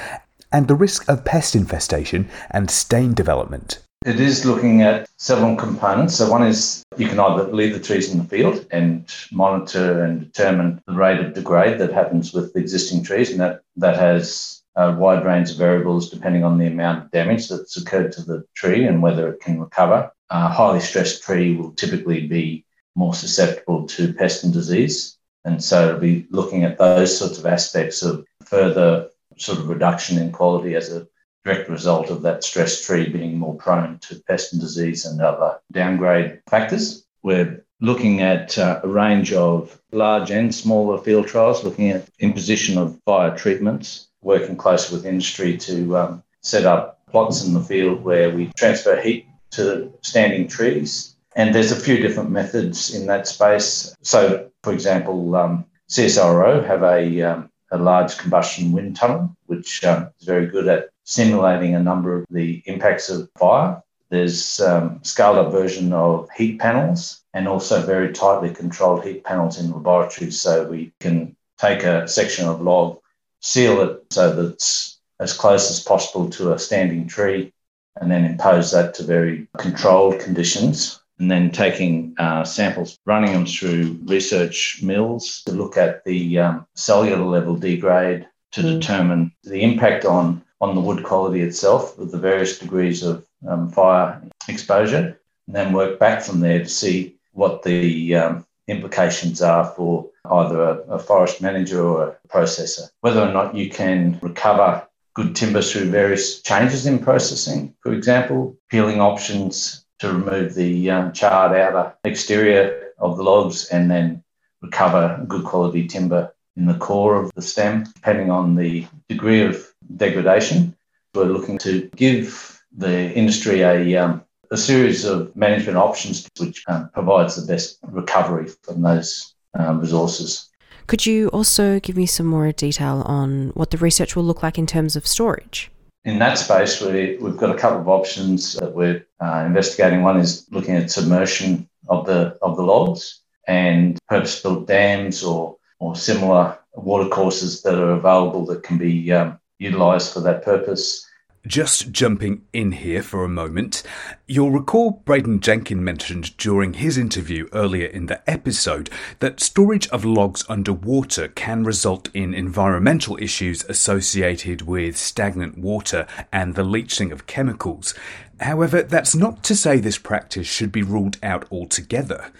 and 0.52 0.68
the 0.68 0.76
risk 0.76 1.08
of 1.08 1.24
pest 1.24 1.56
infestation 1.56 2.30
and 2.52 2.70
stain 2.70 3.14
development. 3.14 3.80
It 4.06 4.20
is 4.20 4.44
looking 4.44 4.82
at 4.82 5.10
several 5.16 5.56
components. 5.56 6.16
So, 6.16 6.30
one 6.30 6.44
is 6.44 6.84
you 6.98 7.08
can 7.08 7.20
either 7.20 7.44
leave 7.54 7.74
the 7.74 7.80
trees 7.80 8.12
in 8.12 8.18
the 8.18 8.26
field 8.26 8.66
and 8.72 9.10
monitor 9.32 10.04
and 10.04 10.20
determine 10.20 10.82
the 10.86 10.94
rate 10.94 11.22
of 11.22 11.34
degrade 11.34 11.80
that 11.80 11.94
happens 11.94 12.34
with 12.34 12.52
the 12.52 12.60
existing 12.60 13.04
trees, 13.04 13.32
and 13.32 13.40
that, 13.40 13.62
that 13.78 13.96
has 13.96 14.62
a 14.76 14.92
wide 14.92 15.26
range 15.26 15.52
of 15.52 15.58
variables 15.58 16.10
depending 16.10 16.44
on 16.44 16.58
the 16.58 16.68
amount 16.68 17.06
of 17.06 17.12
damage 17.12 17.48
that's 17.48 17.78
occurred 17.78 18.12
to 18.12 18.24
the 18.24 18.44
tree 18.56 18.86
and 18.86 19.02
whether 19.02 19.32
it 19.32 19.40
can 19.40 19.62
recover. 19.62 20.12
A 20.30 20.50
highly 20.50 20.82
stressed 20.82 21.24
tree 21.24 21.56
will 21.56 21.72
typically 21.72 22.28
be 22.28 22.66
more 22.96 23.14
susceptible 23.14 23.88
to 23.88 24.14
pest 24.14 24.44
and 24.44 24.52
disease. 24.52 25.18
And 25.46 25.64
so 25.64 25.88
it'll 25.88 26.02
be 26.02 26.28
looking 26.30 26.66
at 26.66 26.78
those 26.78 27.18
sorts 27.18 27.38
of 27.38 27.46
aspects 27.46 28.02
of 28.02 28.26
further 28.44 29.10
sort 29.38 29.60
of 29.60 29.70
reduction 29.70 30.18
in 30.18 30.32
quality 30.32 30.76
as 30.76 30.92
a 30.92 31.08
direct 31.44 31.70
result 31.70 32.10
of 32.10 32.22
that 32.22 32.44
stressed 32.44 32.86
tree 32.86 33.10
being 33.10 33.38
more 33.38 33.56
prone 33.56 34.00
to 34.00 34.22
pest 34.28 34.54
and 34.54 34.62
disease 34.62 35.06
and 35.06 35.22
other 35.22 35.60
downgrade 35.72 36.42
factors. 36.48 37.06
We're 37.22 37.66
looking 37.82 38.22
at 38.22 38.58
uh, 38.58 38.80
a 38.84 38.88
range 38.88 39.34
of 39.34 39.82
large 39.92 40.32
and 40.32 40.56
smaller 40.56 40.98
field 40.98 41.28
trials, 41.28 41.64
looking 41.64 41.90
at 41.92 42.10
imposition 42.20 42.78
of 42.78 43.00
fire 43.06 43.36
treatments, 43.36 44.08
working 44.22 44.56
closely 44.56 44.98
with 44.98 45.06
industry 45.06 45.58
to 45.58 45.98
um, 45.98 46.24
set 46.42 46.66
up 46.66 47.06
plots 47.08 47.46
in 47.46 47.54
the 47.54 47.62
field 47.62 48.04
where 48.04 48.30
we 48.30 48.52
transfer 48.56 49.00
heat 49.00 49.28
to 49.52 49.94
standing 50.02 50.48
trees. 50.48 51.16
And 51.36 51.54
there's 51.54 51.72
a 51.72 51.80
few 51.80 51.98
different 51.98 52.32
methods 52.32 52.94
in 52.94 53.08
that 53.08 53.28
space. 53.28 53.96
So, 54.02 54.50
for 54.64 54.72
example, 54.72 55.36
um, 55.36 55.66
CSIRO 55.90 56.66
have 56.66 56.84
a, 56.84 57.22
um, 57.22 57.50
a 57.72 57.78
large 57.78 58.18
combustion 58.18 58.72
wind 58.72 58.96
tunnel, 58.96 59.36
which 59.48 59.84
um, 59.84 60.10
is 60.20 60.26
very 60.26 60.48
good 60.48 60.68
at 60.68 60.90
simulating 61.04 61.76
a 61.76 61.84
number 61.84 62.18
of 62.18 62.26
the 62.30 62.62
impacts 62.66 63.10
of 63.10 63.30
fire. 63.38 63.82
There's 64.10 64.60
um, 64.60 65.00
scaled 65.04 65.38
up 65.38 65.52
version 65.52 65.92
of 65.92 66.30
heat 66.36 66.60
panels 66.60 67.22
and 67.34 67.48
also 67.48 67.82
very 67.82 68.14
tightly 68.14 68.54
controlled 68.54 69.04
heat 69.04 69.24
panels 69.24 69.60
in 69.60 69.72
laboratories. 69.72 70.40
So 70.40 70.68
we 70.68 70.94
can 71.00 71.36
take 71.58 71.84
a 71.84 72.08
section 72.08 72.48
of 72.48 72.62
log, 72.62 73.00
seal 73.42 73.82
it 73.82 74.04
so 74.12 74.36
that 74.36 74.54
it's 74.54 75.00
as 75.20 75.34
close 75.34 75.72
as 75.72 75.80
possible 75.80 76.30
to 76.32 76.54
a 76.54 76.60
standing 76.60 77.08
tree, 77.08 77.54
and 78.00 78.12
then 78.12 78.26
impose 78.26 78.72
that 78.72 78.94
to 78.96 79.04
very 79.04 79.48
controlled 79.58 80.20
conditions. 80.20 81.00
And 81.20 81.30
then 81.30 81.52
taking 81.52 82.16
uh, 82.18 82.44
samples, 82.44 82.98
running 83.06 83.34
them 83.34 83.46
through 83.46 84.00
research 84.06 84.82
mills 84.82 85.44
to 85.46 85.54
look 85.54 85.78
at 85.78 86.04
the 86.04 86.40
um, 86.40 86.66
cellular 86.76 87.24
level 87.24 87.56
degrade 87.56 88.28
to 88.54 88.62
mm. 88.62 88.80
determine 88.80 89.32
the 89.44 89.62
impact 89.62 90.06
on, 90.06 90.44
on 90.64 90.76
the 90.76 90.82
wood 90.82 91.04
quality 91.04 91.42
itself 91.42 92.00
with 92.00 92.10
the 92.12 92.18
various 92.18 92.58
degrees 92.58 93.04
of 93.04 93.28
um, 93.46 93.70
fire 93.70 94.22
exposure, 94.48 95.20
and 95.46 95.56
then 95.56 95.74
work 95.74 96.00
back 96.00 96.24
from 96.24 96.40
there 96.40 96.60
to 96.60 96.70
see 96.70 97.18
what 97.34 97.64
the 97.64 98.16
um, 98.16 98.46
implications 98.70 99.42
are 99.42 99.66
for 99.76 100.10
either 100.32 100.64
a, 100.64 100.78
a, 100.96 101.00
forest 101.00 101.42
manager 101.42 101.84
or 101.84 102.08
a 102.08 102.28
processor. 102.30 102.90
Whether 103.02 103.22
or 103.22 103.34
not 103.34 103.56
you 103.56 103.70
can 103.70 104.18
recover 104.22 104.88
good 105.16 105.36
timber 105.36 105.62
through 105.62 105.90
various 105.90 106.42
changes 106.42 106.86
in 106.86 107.00
processing, 107.00 107.76
for 107.82 107.94
example, 107.94 108.58
peeling 108.70 109.02
options 109.02 109.86
to 110.00 110.14
remove 110.14 110.56
the 110.56 110.90
um, 110.90 111.12
charred 111.12 111.58
outer 111.58 111.94
exterior 112.06 112.94
of 113.00 113.18
the 113.18 113.24
logs 113.24 113.66
and 113.66 113.92
then 113.92 114.24
recover 114.62 115.26
good 115.28 115.44
quality 115.44 115.88
timber 115.88 116.34
in 116.56 116.68
the 116.68 116.76
core 116.76 117.16
of 117.22 117.34
the 117.34 117.42
stem, 117.42 117.84
depending 117.96 118.32
on 118.32 118.56
the 118.56 118.88
degree 119.10 119.42
of 119.42 119.73
degradation. 119.98 120.76
We're 121.14 121.26
looking 121.26 121.58
to 121.60 121.90
give 121.96 122.62
the 122.76 123.12
industry 123.14 123.62
a, 123.62 123.96
um, 123.98 124.24
a 124.52 124.58
series 124.58 125.06
of 125.06 125.36
management 125.36 125.78
options 125.78 126.28
which 126.40 126.64
um, 126.68 126.90
provides 126.94 127.36
the 127.36 127.46
best 127.46 127.80
recovery 127.84 128.48
from 128.64 128.82
those 128.82 129.34
um, 129.54 129.80
resources. 129.80 130.50
Could 130.88 131.06
you 131.06 131.30
also 131.30 131.80
give 131.80 131.96
me 131.96 132.06
some 132.06 132.26
more 132.26 132.52
detail 132.52 133.04
on 133.06 133.52
what 133.54 133.72
the 133.72 133.78
research 133.78 134.16
will 134.16 134.24
look 134.24 134.44
like 134.44 134.58
in 134.58 134.68
terms 134.68 134.96
of 134.96 135.08
storage? 135.08 135.72
In 136.04 136.20
that 136.20 136.38
space, 136.38 136.82
we, 136.82 137.18
we've 137.22 137.38
got 137.38 137.56
a 137.56 137.58
couple 137.58 137.80
of 137.80 137.88
options 137.88 138.56
that 138.56 138.74
we're 138.74 139.06
uh, 139.22 139.44
investigating. 139.46 140.02
One 140.02 140.20
is 140.20 140.46
looking 140.52 140.76
at 140.76 140.92
submersion 140.92 141.70
of 141.88 142.06
the 142.06 142.38
of 142.42 142.58
the 142.58 142.64
logs 142.64 143.22
and 143.48 143.98
purpose-built 144.10 144.68
dams 144.68 145.24
or 145.24 145.58
or 145.80 145.96
similar 145.96 146.58
watercourses 146.76 147.62
that 147.62 147.76
are 147.76 147.92
available 147.92 148.46
that 148.48 148.64
can 148.64 148.78
be 148.78 149.12
um, 149.12 149.40
utilised 149.64 150.14
for 150.14 150.20
that 150.22 150.44
purpose. 150.44 151.08
Just 151.46 151.92
jumping 151.92 152.44
in 152.54 152.72
here 152.72 153.04
for 153.04 153.26
a 153.26 153.30
moment, 153.30 153.84
you'll 154.28 154.52
recall 154.52 155.02
Braden 155.04 155.42
Jenkin 155.42 155.84
mentioned 155.84 156.38
during 156.38 156.76
his 156.76 156.98
interview 156.98 157.50
earlier 157.52 157.86
in 157.86 158.06
the 158.06 158.28
episode 158.30 158.90
that 159.20 159.42
storage 159.42 159.90
of 159.90 160.06
logs 160.06 160.46
underwater 160.48 161.28
can 161.28 161.66
result 161.66 162.08
in 162.14 162.34
environmental 162.34 163.18
issues 163.22 163.66
associated 163.66 164.62
with 164.62 164.96
stagnant 164.96 165.58
water 165.58 166.08
and 166.32 166.56
the 166.56 166.64
leaching 166.64 167.12
of 167.12 167.28
chemicals. 167.28 167.94
However, 168.40 168.82
that's 168.82 169.14
not 169.14 169.44
to 169.44 169.56
say 169.56 169.80
this 169.80 169.98
practice 169.98 170.48
should 170.48 170.72
be 170.72 170.82
ruled 170.82 171.18
out 171.22 171.46
altogether. 171.52 172.32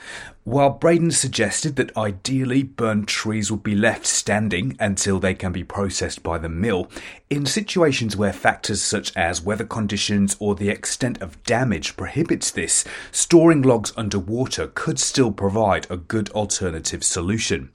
While 0.46 0.72
Braden 0.72 1.12
suggested 1.12 1.78
that 1.78 1.96
ideally 1.96 2.64
burned 2.64 3.08
trees 3.08 3.50
would 3.50 3.64
be 3.64 3.76
left 3.76 4.06
standing 4.06 4.76
until 4.78 5.18
they 5.18 5.34
can 5.34 5.54
be 5.54 5.64
processed 5.64 6.22
by 6.22 6.38
the 6.38 6.50
mill, 6.50 6.90
in 7.30 7.46
situations 7.46 8.18
where 8.18 8.34
factors 8.34 8.82
such 8.82 9.16
as 9.16 9.42
weather 9.42 9.64
conditions 9.64 10.36
or 10.40 10.54
the 10.54 10.68
extent 10.68 11.22
of 11.22 11.42
damage 11.44 11.96
prohibits 11.96 12.52
this, 12.52 12.84
storing 13.10 13.62
logs 13.62 13.94
underwater 13.96 14.68
could 14.68 15.00
still 15.00 15.32
provide 15.32 15.88
a 15.90 15.96
good 15.96 16.30
alternative 16.32 17.06
solution. 17.06 17.72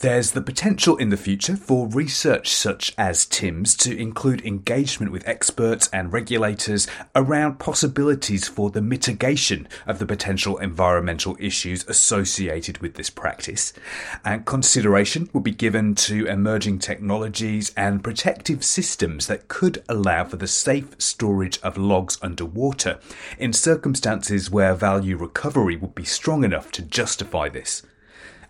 There's 0.00 0.32
the 0.32 0.42
potential 0.42 0.98
in 0.98 1.08
the 1.08 1.16
future 1.16 1.56
for 1.56 1.88
research 1.88 2.52
such 2.52 2.92
as 2.98 3.24
TIM's 3.24 3.74
to 3.76 3.96
include 3.96 4.44
engagement 4.44 5.10
with 5.10 5.26
experts 5.26 5.88
and 5.90 6.12
regulators 6.12 6.86
around 7.14 7.58
possibilities 7.58 8.46
for 8.46 8.68
the 8.68 8.82
mitigation 8.82 9.66
of 9.86 9.98
the 9.98 10.04
potential 10.04 10.58
environmental 10.58 11.34
issues 11.40 11.88
associated 11.88 12.76
with 12.78 12.96
this 12.96 13.08
practice. 13.08 13.72
And 14.22 14.44
consideration 14.44 15.30
will 15.32 15.40
be 15.40 15.52
given 15.52 15.94
to 15.94 16.26
emerging 16.26 16.80
technologies 16.80 17.72
and 17.74 18.04
protective 18.04 18.66
systems 18.66 19.28
that 19.28 19.48
could 19.48 19.82
allow 19.88 20.24
for 20.24 20.36
the 20.36 20.46
safe 20.46 20.94
storage 21.00 21.58
of 21.62 21.78
logs 21.78 22.18
underwater 22.20 23.00
in 23.38 23.54
circumstances 23.54 24.50
where 24.50 24.74
value 24.74 25.16
recovery 25.16 25.74
would 25.74 25.94
be 25.94 26.04
strong 26.04 26.44
enough 26.44 26.70
to 26.72 26.82
justify 26.82 27.48
this. 27.48 27.82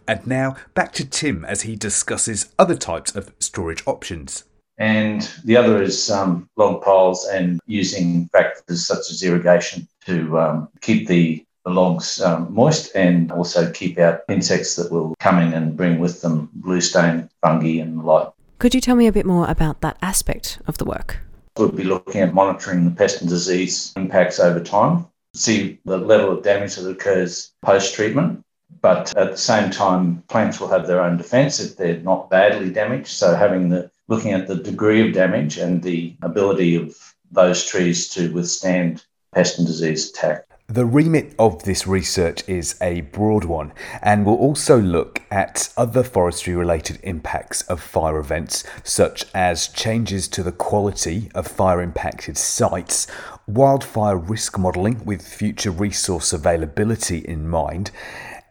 And 0.09 0.27
now 0.27 0.57
back 0.75 0.93
to 0.95 1.05
Tim 1.05 1.45
as 1.45 1.63
he 1.63 1.77
discusses 1.77 2.53
other 2.59 2.77
types 2.77 3.15
of 3.15 3.33
storage 3.41 3.83
options. 3.87 4.45
And 4.79 5.23
the 5.45 5.57
other 5.57 5.83
is 5.83 6.11
um, 6.11 6.49
log 6.57 6.83
piles 6.83 7.25
and 7.27 7.61
using 7.67 8.29
factors 8.29 8.87
such 8.87 9.11
as 9.11 9.23
irrigation 9.23 9.89
to 10.05 10.39
um, 10.39 10.69
keep 10.81 11.09
the, 11.09 11.45
the 11.65 11.71
logs 11.71 12.21
um, 12.21 12.53
moist 12.53 12.95
and 12.95 13.33
also 13.33 13.71
keep 13.73 13.99
out 13.99 14.21
insects 14.29 14.77
that 14.77 14.93
will 14.93 15.15
come 15.19 15.39
in 15.39 15.55
and 15.55 15.77
bring 15.77 15.99
with 15.99 16.21
them 16.21 16.51
blue 16.55 16.83
stain, 16.83 17.29
fungi, 17.43 17.81
and 17.81 17.99
the 17.99 18.03
like. 18.03 18.29
Could 18.59 18.75
you 18.75 18.81
tell 18.81 18.97
me 18.97 19.07
a 19.07 19.13
bit 19.13 19.27
more 19.27 19.49
about 19.49 19.81
that 19.81 19.97
aspect 20.03 20.61
of 20.67 20.79
the 20.79 20.85
work? 20.85 21.19
We'll 21.57 21.73
be 21.73 21.85
looking 21.85 22.21
at 22.21 22.35
monitoring 22.35 22.85
the 22.85 22.91
pest 22.91 23.23
and 23.23 23.31
disease 23.31 23.95
impacts 23.97 24.39
over 24.39 24.61
time, 24.61 25.07
see 25.35 25.79
the 25.87 25.97
level 25.97 26.37
of 26.37 26.45
damage 26.45 26.77
that 26.77 26.89
occurs 26.89 27.53
post 27.63 27.95
treatment, 27.95 28.45
but 28.81 29.17
at 29.17 29.33
the 29.33 29.39
same 29.39 29.71
time, 29.71 30.23
plants 30.29 30.61
will 30.61 30.69
have 30.69 30.87
their 30.87 31.01
own 31.01 31.17
defence 31.17 31.61
if 31.61 31.77
they're 31.77 32.01
not 32.01 32.31
badly 32.31 32.71
damaged. 32.71 33.09
So 33.09 33.35
having 33.35 33.69
the 33.69 33.91
looking 34.09 34.33
at 34.33 34.47
the 34.47 34.57
degree 34.57 35.07
of 35.07 35.15
damage 35.15 35.59
and 35.59 35.83
the 35.83 36.15
ability 36.23 36.77
of 36.77 36.97
those 37.31 37.65
trees 37.65 38.09
to 38.11 38.33
withstand 38.33 39.05
pest 39.35 39.59
and 39.59 39.67
disease 39.67 40.11
attack. 40.11 40.47
The 40.69 40.85
remit 40.85 41.33
of 41.39 41.63
this 41.63 41.87
research 41.87 42.43
is 42.49 42.77
a 42.81 43.03
broad 43.03 43.45
one 43.45 43.73
and 44.03 44.27
will 44.27 44.35
also 44.35 44.81
look 44.81 45.23
at 45.31 45.73
other 45.77 46.03
forestry 46.03 46.57
related 46.57 46.99
impacts 47.05 47.63
of 47.63 47.81
fire 47.81 48.19
events, 48.19 48.65
such 48.83 49.27
as 49.33 49.69
changes 49.69 50.27
to 50.29 50.43
the 50.43 50.51
quality 50.51 51.31
of 51.37 51.47
fire 51.47 51.81
impacted 51.81 52.37
sites, 52.37 53.07
wildfire 53.47 54.17
risk 54.17 54.59
modelling 54.59 55.05
with 55.05 55.27
future 55.27 55.71
resource 55.71 56.33
availability 56.33 57.19
in 57.19 57.49
mind, 57.49 57.93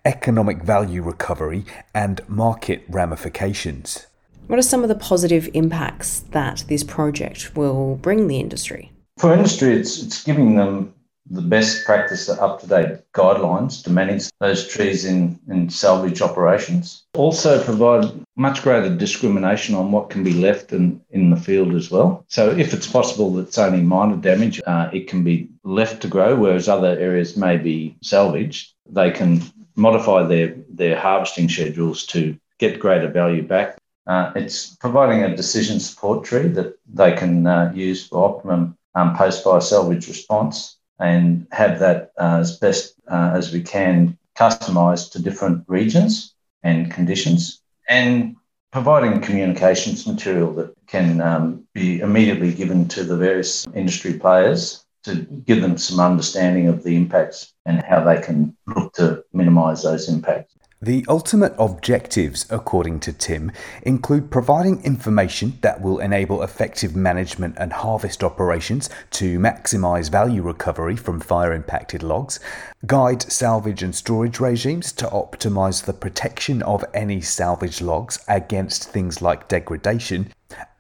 economic 0.06 0.64
value 0.64 1.02
recovery, 1.02 1.66
and 1.94 2.22
market 2.30 2.84
ramifications. 2.88 4.08
What 4.48 4.60
are 4.60 4.64
some 4.64 4.84
of 4.84 4.90
the 4.90 4.96
positive 4.96 5.50
impacts 5.54 6.20
that 6.32 6.64
this 6.68 6.84
project 6.84 7.56
will 7.56 7.96
bring 7.96 8.28
the 8.28 8.40
industry? 8.40 8.92
For 9.18 9.34
industry, 9.34 9.74
it's, 9.74 10.02
it's 10.02 10.24
giving 10.24 10.56
them 10.56 10.94
the 11.32 11.42
best 11.42 11.86
practice 11.86 12.30
up 12.30 12.62
to 12.62 12.68
date 12.68 13.00
guidelines 13.14 13.84
to 13.84 13.90
manage 13.90 14.30
those 14.40 14.68
trees 14.68 15.06
in, 15.06 15.40
in 15.50 15.70
salvage 15.70 16.22
operations. 16.22 17.04
Also, 17.16 17.64
provide 17.64 18.06
much 18.36 18.62
greater 18.62 18.96
discrimination 18.96 19.74
on 19.74 19.92
what 19.92 20.12
can 20.12 20.24
be 20.24 20.34
left 20.34 20.72
in, 20.72 21.02
in 21.10 21.32
the 21.32 21.36
field 21.36 21.74
as 21.74 21.90
well. 21.90 22.24
So, 22.28 22.52
if 22.52 22.74
it's 22.74 22.86
possible 22.86 23.34
that 23.34 23.48
it's 23.48 23.58
only 23.58 23.82
minor 23.82 24.18
damage, 24.18 24.62
uh, 24.68 24.90
it 24.94 25.08
can 25.08 25.24
be 25.24 25.50
left 25.64 26.02
to 26.04 26.08
grow, 26.08 26.36
whereas 26.36 26.70
other 26.70 26.96
areas 27.00 27.36
may 27.36 27.58
be 27.58 27.98
salvaged. 28.04 28.74
They 28.88 29.10
can 29.10 29.42
modify 29.76 30.24
their, 30.24 30.56
their 30.70 30.98
harvesting 31.00 31.50
schedules 31.50 32.06
to 32.08 32.38
get 32.58 32.80
greater 32.80 33.10
value 33.10 33.44
back. 33.44 33.78
Uh, 34.08 34.32
it's 34.36 34.76
providing 34.76 35.24
a 35.24 35.36
decision 35.36 35.80
support 35.80 36.24
tree 36.24 36.48
that 36.48 36.78
they 36.94 37.14
can 37.14 37.48
uh, 37.48 37.72
use 37.74 38.08
for 38.08 38.24
optimum 38.24 38.78
um, 38.94 39.16
post 39.16 39.44
fire 39.44 39.62
salvage 39.62 40.08
response 40.08 40.78
and 41.00 41.48
have 41.52 41.80
that 41.80 42.12
uh, 42.20 42.38
as 42.40 42.58
best 42.58 42.94
uh, 43.12 43.32
as 43.34 43.52
we 43.52 43.62
can 43.62 44.18
customized 44.36 45.12
to 45.12 45.22
different 45.22 45.64
regions 45.68 46.34
and 46.64 46.92
conditions, 46.92 47.62
and 47.88 48.36
providing 48.72 49.22
communications 49.22 50.06
material 50.06 50.54
that 50.54 50.74
can 50.88 51.22
um, 51.22 51.64
be 51.74 52.00
immediately 52.00 52.54
given 52.54 52.88
to 52.88 53.04
the 53.04 53.16
various 53.16 53.66
industry 53.74 54.14
players 54.14 54.85
to 55.06 55.16
give 55.46 55.62
them 55.62 55.78
some 55.78 56.00
understanding 56.00 56.68
of 56.68 56.84
the 56.84 56.96
impacts 56.96 57.54
and 57.66 57.82
how 57.84 58.04
they 58.04 58.20
can 58.22 58.56
look 58.68 58.94
to 58.94 59.24
minimise 59.34 59.84
those 59.84 60.10
impacts. 60.10 60.56
The 60.82 61.06
ultimate 61.08 61.56
objectives, 61.58 62.46
according 62.52 63.00
to 63.02 63.14
Tim, 63.14 63.52
include 63.82 64.30
providing 64.30 64.84
information 64.84 65.58
that 65.62 65.82
will 65.82 66.00
enable 66.00 66.44
effective 66.44 66.96
management 66.96 67.56
and 67.58 67.74
harvest 67.74 68.24
operations 68.24 68.90
to 69.12 69.40
maximise 69.40 70.12
value 70.12 70.44
recovery 70.44 70.96
from 70.96 71.22
fire 71.22 71.54
impacted 71.54 72.04
logs, 72.04 72.40
guide 72.86 73.24
salvage 73.24 73.82
and 73.82 73.96
storage 73.96 74.40
regimes 74.40 74.92
to 74.92 75.08
optimise 75.08 75.86
the 75.86 75.94
protection 75.94 76.62
of 76.62 76.84
any 76.94 77.22
salvage 77.22 77.82
logs 77.82 78.20
against 78.28 78.90
things 78.90 79.22
like 79.22 79.48
degradation, 79.48 80.32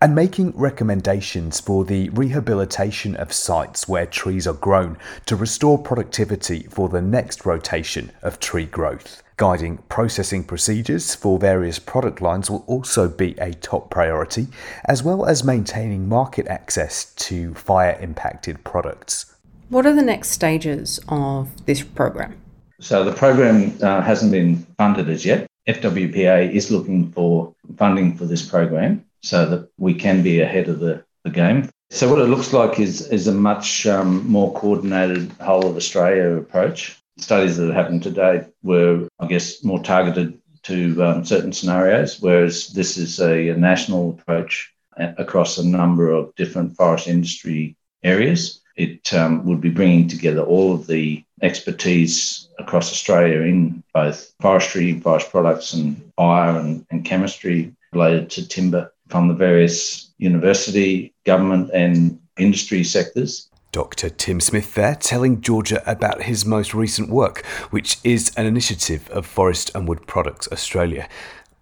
and 0.01 0.13
making 0.13 0.51
recommendations 0.51 1.59
for 1.59 1.85
the 1.85 2.09
rehabilitation 2.09 3.15
of 3.15 3.33
sites 3.33 3.87
where 3.87 4.05
trees 4.05 4.45
are 4.45 4.53
grown 4.53 4.97
to 5.25 5.35
restore 5.35 5.77
productivity 5.77 6.63
for 6.69 6.89
the 6.89 7.01
next 7.01 7.45
rotation 7.45 8.11
of 8.21 8.39
tree 8.39 8.65
growth. 8.65 9.23
Guiding 9.37 9.77
processing 9.89 10.43
procedures 10.43 11.13
for 11.13 11.37
various 11.37 11.79
product 11.79 12.21
lines 12.21 12.49
will 12.49 12.63
also 12.67 13.09
be 13.09 13.31
a 13.39 13.53
top 13.53 13.89
priority, 13.89 14.47
as 14.85 15.03
well 15.03 15.25
as 15.25 15.43
maintaining 15.43 16.07
market 16.07 16.47
access 16.47 17.13
to 17.15 17.53
fire 17.55 17.97
impacted 17.99 18.63
products. 18.63 19.35
What 19.69 19.85
are 19.85 19.93
the 19.93 20.01
next 20.01 20.29
stages 20.29 20.99
of 21.09 21.65
this 21.65 21.81
program? 21.81 22.39
So, 22.79 23.03
the 23.03 23.13
program 23.13 23.77
uh, 23.81 24.01
hasn't 24.01 24.31
been 24.31 24.57
funded 24.77 25.09
as 25.09 25.25
yet. 25.25 25.47
FWPA 25.67 26.51
is 26.53 26.69
looking 26.69 27.11
for 27.11 27.53
funding 27.77 28.15
for 28.15 28.25
this 28.25 28.47
program 28.47 29.03
so 29.25 29.45
that 29.45 29.69
we 29.77 29.93
can 29.93 30.23
be 30.23 30.41
ahead 30.41 30.69
of 30.69 30.79
the, 30.79 31.03
the 31.23 31.29
game. 31.29 31.69
So, 31.89 32.09
what 32.09 32.19
it 32.19 32.25
looks 32.25 32.53
like 32.53 32.79
is, 32.79 33.07
is 33.09 33.27
a 33.27 33.33
much 33.33 33.85
um, 33.85 34.27
more 34.27 34.53
coordinated 34.53 35.31
whole 35.33 35.67
of 35.67 35.75
Australia 35.77 36.37
approach 36.37 36.99
studies 37.17 37.57
that 37.57 37.67
have 37.67 37.75
happened 37.75 38.03
to 38.03 38.11
date 38.11 38.43
were, 38.63 39.07
I 39.19 39.27
guess, 39.27 39.63
more 39.63 39.81
targeted 39.81 40.39
to 40.63 41.03
um, 41.03 41.25
certain 41.25 41.53
scenarios, 41.53 42.19
whereas 42.19 42.69
this 42.69 42.97
is 42.97 43.19
a, 43.19 43.49
a, 43.49 43.57
national 43.57 44.11
approach 44.11 44.73
across 44.97 45.57
a 45.57 45.65
number 45.65 46.09
of 46.09 46.33
different 46.35 46.75
forest 46.75 47.07
industry 47.07 47.75
areas. 48.03 48.61
It 48.75 49.13
um, 49.13 49.45
would 49.45 49.61
be 49.61 49.69
bringing 49.69 50.07
together 50.07 50.41
all 50.41 50.73
of 50.73 50.87
the 50.87 51.23
expertise 51.41 52.49
across 52.57 52.91
Australia 52.91 53.41
in 53.41 53.83
both 53.93 54.33
forestry, 54.41 54.99
forest 54.99 55.29
products, 55.29 55.73
and 55.73 56.11
fire 56.17 56.57
and, 56.57 56.85
and 56.89 57.05
chemistry 57.05 57.73
related 57.93 58.29
to 58.31 58.47
timber 58.47 58.91
from 59.09 59.27
the 59.27 59.33
various 59.33 60.11
university, 60.17 61.13
government, 61.25 61.69
and 61.73 62.19
industry 62.37 62.83
sectors. 62.83 63.49
Dr. 63.71 64.09
Tim 64.09 64.39
Smith 64.39 64.73
there 64.73 64.95
telling 64.95 65.41
Georgia 65.41 65.83
about 65.85 66.23
his 66.23 66.45
most 66.45 66.73
recent 66.73 67.09
work, 67.09 67.45
which 67.71 67.97
is 68.05 68.31
an 68.37 68.45
initiative 68.45 69.09
of 69.09 69.25
Forest 69.25 69.71
and 69.75 69.87
Wood 69.87 70.07
Products 70.07 70.47
Australia. 70.51 71.09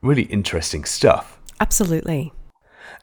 Really 0.02 0.24
interesting 0.24 0.86
stuff. 0.86 1.40
Absolutely. 1.60 2.32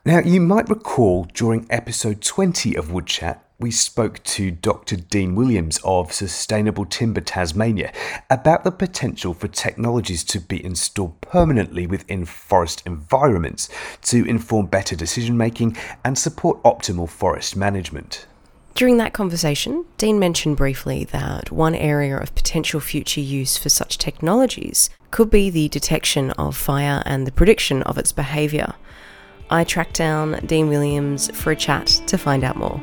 Now, 0.05 0.21
you 0.21 0.41
might 0.41 0.69
recall 0.69 1.25
during 1.35 1.67
episode 1.71 2.23
20 2.23 2.77
of 2.77 2.93
Wood 2.93 3.07
Chat, 3.07 3.45
we 3.61 3.71
spoke 3.71 4.23
to 4.23 4.51
Dr. 4.51 4.97
Dean 4.97 5.35
Williams 5.35 5.79
of 5.85 6.13
Sustainable 6.13 6.87
Timber 6.87 7.21
Tasmania 7.21 7.93
about 8.31 8.65
the 8.65 8.73
potential 8.73 9.35
for 9.35 9.49
technologies 9.49 10.25
to 10.25 10.41
be 10.41 10.65
installed 10.65 11.21
permanently 11.21 11.87
within 11.87 12.25
forest 12.25 12.83
environments 12.87 13.69
to 14.03 14.25
inform 14.25 14.67
better 14.67 14.97
decision 14.97 15.37
making 15.37 15.77
and 16.05 16.17
support 16.17 16.63
optimal 16.63 17.09
forest 17.09 17.55
management. 17.55 18.27
During 18.75 18.97
that 18.97 19.13
conversation, 19.13 19.85
Dean 19.99 20.19
mentioned 20.19 20.57
briefly 20.57 21.05
that 21.05 21.51
one 21.51 21.75
area 21.75 22.17
of 22.17 22.35
potential 22.35 22.81
future 22.81 23.21
use 23.21 23.59
for 23.59 23.69
such 23.69 23.99
technologies 23.99 24.89
could 25.11 25.29
be 25.29 25.51
the 25.51 25.69
detection 25.69 26.31
of 26.33 26.57
fire 26.57 27.03
and 27.05 27.27
the 27.27 27.33
prediction 27.33 27.83
of 27.83 27.99
its 27.99 28.11
behaviour. 28.11 28.73
I 29.51 29.65
tracked 29.65 29.97
down 29.97 30.47
Dean 30.47 30.69
Williams 30.69 31.31
for 31.37 31.51
a 31.51 31.57
chat 31.57 31.89
to 32.07 32.17
find 32.17 32.43
out 32.43 32.57
more. 32.57 32.81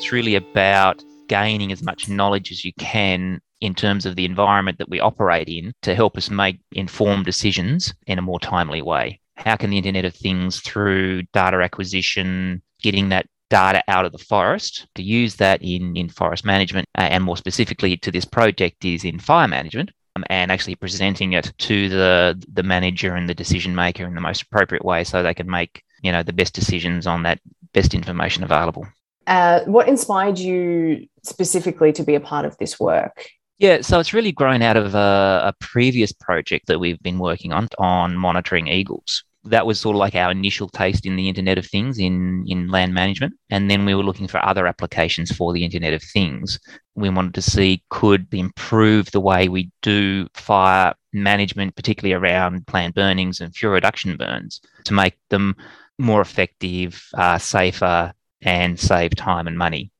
It's 0.00 0.12
really 0.12 0.36
about 0.36 1.04
gaining 1.28 1.72
as 1.72 1.82
much 1.82 2.08
knowledge 2.08 2.50
as 2.50 2.64
you 2.64 2.72
can 2.78 3.38
in 3.60 3.74
terms 3.74 4.06
of 4.06 4.16
the 4.16 4.24
environment 4.24 4.78
that 4.78 4.88
we 4.88 4.98
operate 4.98 5.46
in 5.46 5.74
to 5.82 5.94
help 5.94 6.16
us 6.16 6.30
make 6.30 6.58
informed 6.72 7.26
decisions 7.26 7.92
in 8.06 8.18
a 8.18 8.22
more 8.22 8.40
timely 8.40 8.80
way. 8.80 9.20
How 9.36 9.56
can 9.56 9.68
the 9.68 9.76
Internet 9.76 10.06
of 10.06 10.14
Things 10.14 10.60
through 10.60 11.24
data 11.34 11.58
acquisition, 11.58 12.62
getting 12.80 13.10
that 13.10 13.26
data 13.50 13.82
out 13.88 14.06
of 14.06 14.12
the 14.12 14.24
forest 14.24 14.86
to 14.94 15.02
use 15.02 15.36
that 15.36 15.60
in, 15.62 15.94
in 15.94 16.08
forest 16.08 16.46
management 16.46 16.88
and 16.94 17.22
more 17.22 17.36
specifically 17.36 17.98
to 17.98 18.10
this 18.10 18.24
project 18.24 18.82
is 18.86 19.04
in 19.04 19.18
fire 19.18 19.48
management 19.48 19.90
um, 20.16 20.24
and 20.30 20.50
actually 20.50 20.76
presenting 20.76 21.34
it 21.34 21.52
to 21.58 21.90
the 21.90 22.42
the 22.54 22.62
manager 22.62 23.16
and 23.16 23.28
the 23.28 23.34
decision 23.34 23.74
maker 23.74 24.06
in 24.06 24.14
the 24.14 24.20
most 24.22 24.40
appropriate 24.40 24.84
way 24.84 25.04
so 25.04 25.22
they 25.22 25.34
can 25.34 25.50
make 25.50 25.82
you 26.02 26.10
know 26.10 26.22
the 26.22 26.32
best 26.32 26.54
decisions 26.54 27.06
on 27.06 27.24
that 27.24 27.38
best 27.74 27.92
information 27.92 28.44
available 28.44 28.86
uh, 29.26 29.60
what 29.64 29.88
inspired 29.88 30.38
you 30.38 31.06
specifically 31.22 31.92
to 31.92 32.02
be 32.02 32.14
a 32.14 32.20
part 32.20 32.44
of 32.44 32.56
this 32.58 32.78
work 32.78 33.28
yeah, 33.58 33.82
so 33.82 34.00
it's 34.00 34.14
really 34.14 34.32
grown 34.32 34.62
out 34.62 34.78
of 34.78 34.94
a, 34.94 35.42
a, 35.44 35.54
previous 35.60 36.12
project 36.12 36.66
that 36.68 36.80
we've 36.80 37.02
been 37.02 37.18
working 37.18 37.52
on 37.52 37.68
on 37.78 38.16
monitoring 38.16 38.68
eagles 38.68 39.22
that 39.44 39.66
was 39.66 39.80
sort 39.80 39.96
of 39.96 40.00
like 40.00 40.14
our 40.14 40.30
initial 40.30 40.68
taste 40.68 41.06
in 41.06 41.16
the 41.16 41.28
Internet 41.28 41.58
of 41.58 41.66
Things 41.66 41.98
in, 41.98 42.44
in 42.46 42.68
land 42.68 42.92
management. 42.92 43.34
And 43.48 43.70
then 43.70 43.84
we 43.84 43.94
were 43.94 44.02
looking 44.02 44.28
for 44.28 44.44
other 44.44 44.66
applications 44.66 45.34
for 45.34 45.52
the 45.52 45.64
Internet 45.64 45.94
of 45.94 46.02
Things. 46.02 46.58
We 46.94 47.08
wanted 47.08 47.34
to 47.34 47.42
see 47.42 47.82
could 47.88 48.26
improve 48.32 49.10
the 49.10 49.20
way 49.20 49.48
we 49.48 49.70
do 49.82 50.26
fire 50.34 50.94
management, 51.12 51.74
particularly 51.74 52.12
around 52.12 52.66
planned 52.66 52.94
burnings 52.94 53.40
and 53.40 53.54
fuel 53.54 53.72
reduction 53.72 54.16
burns, 54.16 54.60
to 54.84 54.92
make 54.92 55.16
them 55.30 55.56
more 55.98 56.20
effective, 56.20 57.02
uh, 57.14 57.38
safer, 57.38 58.12
and 58.42 58.78
save 58.78 59.14
time 59.14 59.46
and 59.46 59.58
money. 59.58 59.90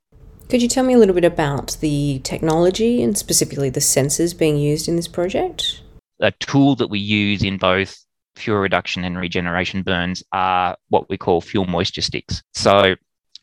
Could 0.49 0.63
you 0.63 0.69
tell 0.69 0.85
me 0.85 0.95
a 0.95 0.99
little 0.99 1.15
bit 1.15 1.25
about 1.25 1.77
the 1.81 2.21
technology 2.25 3.03
and 3.03 3.17
specifically 3.17 3.71
the 3.71 3.81
sensors 3.81 4.37
being 4.37 4.57
used 4.57 4.89
in 4.89 4.97
this 4.97 5.07
project? 5.07 5.83
A 6.19 6.33
tool 6.33 6.75
that 6.77 6.91
we 6.91 6.99
use 6.99 7.43
in 7.43 7.57
both 7.57 8.05
fuel 8.35 8.59
reduction 8.59 9.05
and 9.05 9.17
regeneration 9.17 9.83
burns 9.83 10.23
are 10.33 10.77
what 10.89 11.09
we 11.09 11.17
call 11.17 11.41
fuel 11.41 11.67
moisture 11.67 12.01
sticks. 12.01 12.43
So 12.53 12.97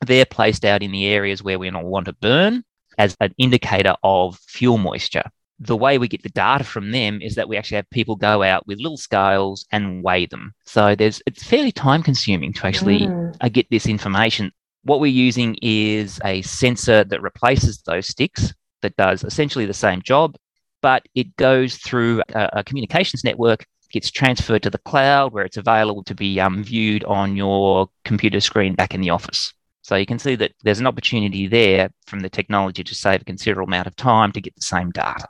they're 0.06 0.26
placed 0.26 0.66
out 0.66 0.84
in 0.84 0.92
the 0.92 1.06
areas 1.08 1.42
where 1.42 1.60
we 1.60 1.72
want 1.72 2.06
to 2.06 2.14
burn 2.14 2.64
as 2.98 3.16
an 3.22 3.34
indicator 3.38 3.96
of 4.04 4.38
fuel 4.48 4.78
moisture. 4.78 5.24
The 5.60 5.78
way 5.78 5.98
we 5.98 6.08
get 6.08 6.22
the 6.24 6.30
data 6.30 6.64
from 6.64 6.92
them 6.92 7.20
is 7.22 7.36
that 7.36 7.50
we 7.50 7.58
actually 7.58 7.78
have 7.78 7.90
people 7.90 8.16
go 8.16 8.44
out 8.44 8.68
with 8.68 8.80
little 8.80 8.98
scales 8.98 9.66
and 9.72 10.04
weigh 10.04 10.28
them. 10.28 10.54
So 10.66 10.94
there's 10.94 11.22
it's 11.26 11.44
fairly 11.44 11.72
time 11.72 12.04
consuming 12.04 12.54
to 12.54 12.68
actually 12.68 13.00
mm. 13.00 13.36
uh, 13.42 13.50
get 13.50 13.68
this 13.72 13.88
information. 13.88 14.52
What 14.88 15.02
we're 15.02 15.08
using 15.08 15.58
is 15.62 16.18
a 16.24 16.42
sensor 16.44 17.04
that 17.04 17.22
replaces 17.22 17.82
those 17.82 18.08
sticks 18.08 18.54
that 18.82 18.96
does 18.96 19.26
essentially 19.26 19.66
the 19.66 19.74
same 19.74 20.02
job, 20.02 20.38
but 20.82 21.04
it 21.14 21.36
goes 21.36 21.76
through 21.76 22.22
a, 22.34 22.50
a 22.54 22.64
communications 22.64 23.26
network 23.26 23.66
gets 23.92 24.10
transferred 24.10 24.64
to 24.64 24.70
the 24.70 24.78
cloud 24.78 25.34
where 25.34 25.44
it's 25.44 25.58
available 25.58 26.06
to 26.06 26.16
be 26.16 26.40
um, 26.40 26.64
viewed 26.64 27.04
on 27.04 27.36
your 27.36 27.90
computer 28.06 28.40
screen 28.40 28.76
back 28.76 28.94
in 28.94 29.02
the 29.02 29.10
office. 29.10 29.54
So 29.82 29.98
you 29.98 30.06
can 30.06 30.20
see 30.20 30.36
that 30.36 30.54
there's 30.64 30.80
an 30.80 30.88
opportunity 30.88 31.48
there 31.48 31.90
from 32.06 32.22
the 32.22 32.30
technology 32.30 32.86
to 32.86 32.96
save 32.96 33.24
a 33.24 33.26
considerable 33.26 33.68
amount 33.68 33.88
of 33.88 33.96
time 33.98 34.32
to 34.32 34.40
get 34.40 34.56
the 34.56 34.62
same 34.62 34.92
data. 34.92 35.28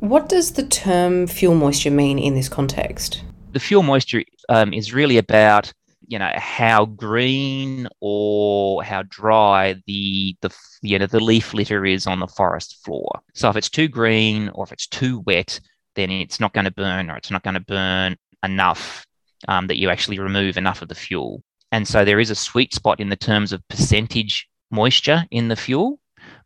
What 0.00 0.28
does 0.28 0.54
the 0.54 0.66
term 0.66 1.28
fuel 1.28 1.54
moisture 1.54 1.92
mean 1.92 2.18
in 2.18 2.34
this 2.34 2.48
context? 2.48 3.22
The 3.52 3.60
fuel 3.60 3.84
moisture 3.84 4.24
um, 4.48 4.72
is 4.72 4.92
really 4.92 5.16
about 5.16 5.72
you 6.06 6.18
know 6.18 6.32
how 6.36 6.86
green 6.86 7.88
or 8.00 8.82
how 8.82 9.02
dry 9.08 9.74
the 9.86 10.36
the 10.40 10.54
you 10.82 10.98
know 10.98 11.06
the 11.06 11.20
leaf 11.20 11.54
litter 11.54 11.84
is 11.84 12.06
on 12.06 12.20
the 12.20 12.26
forest 12.26 12.78
floor. 12.84 13.20
So 13.34 13.48
if 13.50 13.56
it's 13.56 13.70
too 13.70 13.88
green 13.88 14.48
or 14.50 14.64
if 14.64 14.72
it's 14.72 14.86
too 14.86 15.20
wet, 15.20 15.60
then 15.94 16.10
it's 16.10 16.40
not 16.40 16.52
going 16.52 16.64
to 16.64 16.70
burn 16.70 17.10
or 17.10 17.16
it's 17.16 17.30
not 17.30 17.42
going 17.42 17.54
to 17.54 17.60
burn 17.60 18.16
enough 18.42 19.06
um, 19.48 19.66
that 19.66 19.78
you 19.78 19.90
actually 19.90 20.18
remove 20.18 20.56
enough 20.56 20.82
of 20.82 20.88
the 20.88 20.94
fuel. 20.94 21.42
And 21.72 21.86
so 21.86 22.04
there 22.04 22.20
is 22.20 22.30
a 22.30 22.34
sweet 22.34 22.74
spot 22.74 23.00
in 23.00 23.08
the 23.08 23.16
terms 23.16 23.52
of 23.52 23.66
percentage 23.68 24.48
moisture 24.70 25.24
in 25.30 25.48
the 25.48 25.56
fuel 25.56 25.98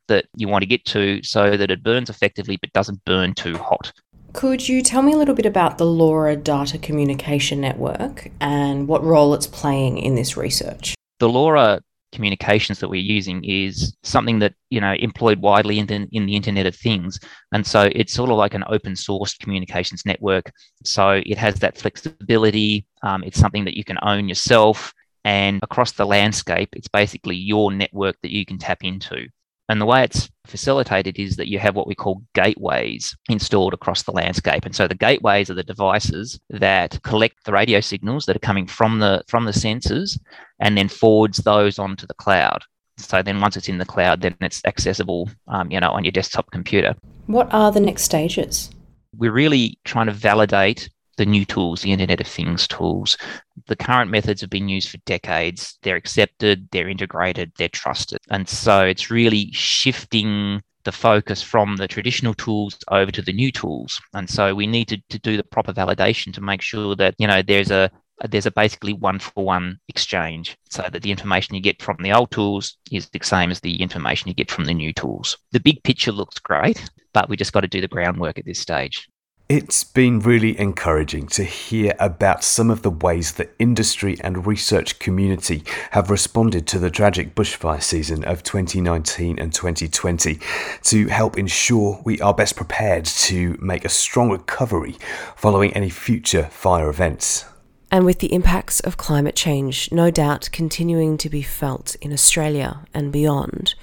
that 0.08 0.26
you 0.36 0.48
want 0.48 0.62
to 0.62 0.66
get 0.66 0.84
to 0.84 1.22
so 1.22 1.56
that 1.56 1.70
it 1.70 1.82
burns 1.82 2.10
effectively 2.10 2.56
but 2.56 2.72
doesn't 2.72 3.04
burn 3.04 3.34
too 3.34 3.56
hot. 3.56 3.92
Could 4.32 4.68
you 4.68 4.80
tell 4.82 5.02
me 5.02 5.12
a 5.12 5.16
little 5.16 5.34
bit 5.34 5.46
about 5.46 5.78
the 5.78 5.84
LoRa 5.84 6.36
Data 6.36 6.78
Communication 6.78 7.60
Network 7.60 8.30
and 8.40 8.86
what 8.86 9.02
role 9.02 9.34
it's 9.34 9.46
playing 9.46 9.98
in 9.98 10.14
this 10.14 10.36
research? 10.36 10.94
The 11.18 11.28
LoRa 11.28 11.80
communications 12.12 12.78
that 12.80 12.88
we're 12.88 13.00
using 13.00 13.44
is 13.44 13.96
something 14.02 14.38
that 14.40 14.54
you 14.70 14.80
know 14.80 14.92
employed 14.94 15.40
widely 15.40 15.78
in 15.78 15.86
the, 15.86 16.08
in 16.12 16.26
the 16.26 16.36
internet 16.36 16.66
of 16.66 16.76
things. 16.76 17.18
And 17.52 17.66
so 17.66 17.88
it's 17.92 18.12
sort 18.12 18.30
of 18.30 18.36
like 18.36 18.54
an 18.54 18.64
open 18.68 18.94
source 18.94 19.34
communications 19.34 20.06
network. 20.06 20.52
So 20.84 21.22
it 21.26 21.36
has 21.38 21.56
that 21.56 21.76
flexibility. 21.76 22.86
Um, 23.02 23.24
it's 23.24 23.38
something 23.38 23.64
that 23.64 23.76
you 23.76 23.84
can 23.84 23.98
own 24.02 24.28
yourself. 24.28 24.92
And 25.24 25.60
across 25.62 25.92
the 25.92 26.06
landscape 26.06 26.70
it's 26.72 26.88
basically 26.88 27.36
your 27.36 27.72
network 27.72 28.16
that 28.22 28.32
you 28.32 28.46
can 28.46 28.58
tap 28.58 28.78
into 28.82 29.26
and 29.70 29.80
the 29.80 29.86
way 29.86 30.02
it's 30.02 30.28
facilitated 30.46 31.16
is 31.16 31.36
that 31.36 31.46
you 31.46 31.60
have 31.60 31.76
what 31.76 31.86
we 31.86 31.94
call 31.94 32.24
gateways 32.34 33.16
installed 33.28 33.72
across 33.72 34.02
the 34.02 34.10
landscape. 34.10 34.64
And 34.64 34.74
so 34.74 34.88
the 34.88 34.96
gateways 34.96 35.48
are 35.48 35.54
the 35.54 35.62
devices 35.62 36.40
that 36.50 37.00
collect 37.04 37.44
the 37.44 37.52
radio 37.52 37.78
signals 37.78 38.26
that 38.26 38.34
are 38.34 38.40
coming 38.40 38.66
from 38.66 38.98
the 38.98 39.22
from 39.28 39.44
the 39.44 39.52
sensors 39.52 40.18
and 40.58 40.76
then 40.76 40.88
forwards 40.88 41.38
those 41.38 41.78
onto 41.78 42.04
the 42.04 42.14
cloud. 42.14 42.64
So 42.96 43.22
then 43.22 43.40
once 43.40 43.56
it's 43.56 43.68
in 43.68 43.78
the 43.78 43.86
cloud, 43.86 44.22
then 44.22 44.34
it's 44.40 44.60
accessible, 44.64 45.30
um, 45.46 45.70
you 45.70 45.78
know, 45.78 45.90
on 45.90 46.02
your 46.02 46.10
desktop 46.10 46.50
computer. 46.50 46.96
What 47.26 47.48
are 47.54 47.70
the 47.70 47.78
next 47.78 48.02
stages? 48.02 48.70
We're 49.16 49.30
really 49.30 49.78
trying 49.84 50.06
to 50.06 50.12
validate 50.12 50.90
the 51.20 51.26
new 51.26 51.44
tools, 51.44 51.82
the 51.82 51.92
Internet 51.92 52.22
of 52.22 52.26
Things 52.26 52.66
tools. 52.66 53.18
The 53.66 53.76
current 53.76 54.10
methods 54.10 54.40
have 54.40 54.48
been 54.48 54.70
used 54.70 54.88
for 54.88 54.96
decades. 55.04 55.78
They're 55.82 55.96
accepted, 55.96 56.66
they're 56.72 56.88
integrated, 56.88 57.52
they're 57.58 57.68
trusted. 57.68 58.20
And 58.30 58.48
so 58.48 58.80
it's 58.80 59.10
really 59.10 59.52
shifting 59.52 60.62
the 60.84 60.92
focus 60.92 61.42
from 61.42 61.76
the 61.76 61.86
traditional 61.86 62.32
tools 62.32 62.78
over 62.90 63.10
to 63.12 63.20
the 63.20 63.34
new 63.34 63.52
tools. 63.52 64.00
And 64.14 64.30
so 64.30 64.54
we 64.54 64.66
need 64.66 64.88
to, 64.88 64.96
to 65.10 65.18
do 65.18 65.36
the 65.36 65.44
proper 65.44 65.74
validation 65.74 66.32
to 66.32 66.40
make 66.40 66.62
sure 66.62 66.96
that, 66.96 67.14
you 67.18 67.26
know, 67.26 67.42
there's 67.42 67.70
a 67.70 67.90
there's 68.28 68.46
a 68.46 68.50
basically 68.50 68.94
one 68.94 69.18
for 69.18 69.44
one 69.44 69.78
exchange 69.88 70.56
so 70.70 70.86
that 70.90 71.02
the 71.02 71.10
information 71.10 71.54
you 71.54 71.60
get 71.60 71.82
from 71.82 71.96
the 72.00 72.12
old 72.12 72.30
tools 72.30 72.76
is 72.90 73.08
the 73.08 73.20
same 73.22 73.50
as 73.50 73.60
the 73.60 73.80
information 73.80 74.28
you 74.28 74.34
get 74.34 74.50
from 74.50 74.64
the 74.64 74.74
new 74.74 74.92
tools. 74.92 75.36
The 75.52 75.60
big 75.60 75.82
picture 75.84 76.12
looks 76.12 76.38
great, 76.38 76.82
but 77.12 77.28
we 77.28 77.36
just 77.36 77.52
got 77.52 77.60
to 77.60 77.68
do 77.68 77.80
the 77.80 77.88
groundwork 77.88 78.38
at 78.38 78.44
this 78.46 78.58
stage. 78.58 79.08
It's 79.50 79.82
been 79.82 80.20
really 80.20 80.56
encouraging 80.60 81.26
to 81.30 81.42
hear 81.42 81.92
about 81.98 82.44
some 82.44 82.70
of 82.70 82.82
the 82.82 82.90
ways 82.90 83.32
the 83.32 83.48
industry 83.58 84.16
and 84.20 84.46
research 84.46 85.00
community 85.00 85.64
have 85.90 86.08
responded 86.08 86.68
to 86.68 86.78
the 86.78 86.88
tragic 86.88 87.34
bushfire 87.34 87.82
season 87.82 88.22
of 88.22 88.44
2019 88.44 89.40
and 89.40 89.52
2020 89.52 90.38
to 90.84 91.08
help 91.08 91.36
ensure 91.36 92.00
we 92.04 92.20
are 92.20 92.32
best 92.32 92.54
prepared 92.54 93.04
to 93.04 93.58
make 93.60 93.84
a 93.84 93.88
strong 93.88 94.30
recovery 94.30 94.94
following 95.34 95.72
any 95.72 95.90
future 95.90 96.44
fire 96.44 96.88
events. 96.88 97.44
And 97.90 98.04
with 98.04 98.20
the 98.20 98.32
impacts 98.32 98.78
of 98.78 98.98
climate 98.98 99.34
change 99.34 99.90
no 99.90 100.12
doubt 100.12 100.48
continuing 100.52 101.18
to 101.18 101.28
be 101.28 101.42
felt 101.42 101.96
in 101.96 102.12
Australia 102.12 102.86
and 102.94 103.10
beyond, 103.10 103.74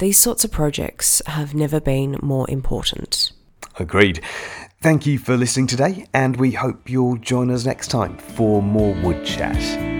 these 0.00 0.18
sorts 0.18 0.44
of 0.44 0.52
projects 0.52 1.22
have 1.24 1.54
never 1.54 1.80
been 1.80 2.18
more 2.20 2.44
important. 2.50 3.32
Agreed. 3.78 4.20
Thank 4.84 5.06
you 5.06 5.18
for 5.18 5.34
listening 5.38 5.66
today, 5.66 6.04
and 6.12 6.36
we 6.36 6.50
hope 6.50 6.90
you'll 6.90 7.16
join 7.16 7.50
us 7.50 7.64
next 7.64 7.88
time 7.88 8.18
for 8.18 8.62
more 8.62 8.94
Wood 9.02 9.24
Chat. 9.24 9.93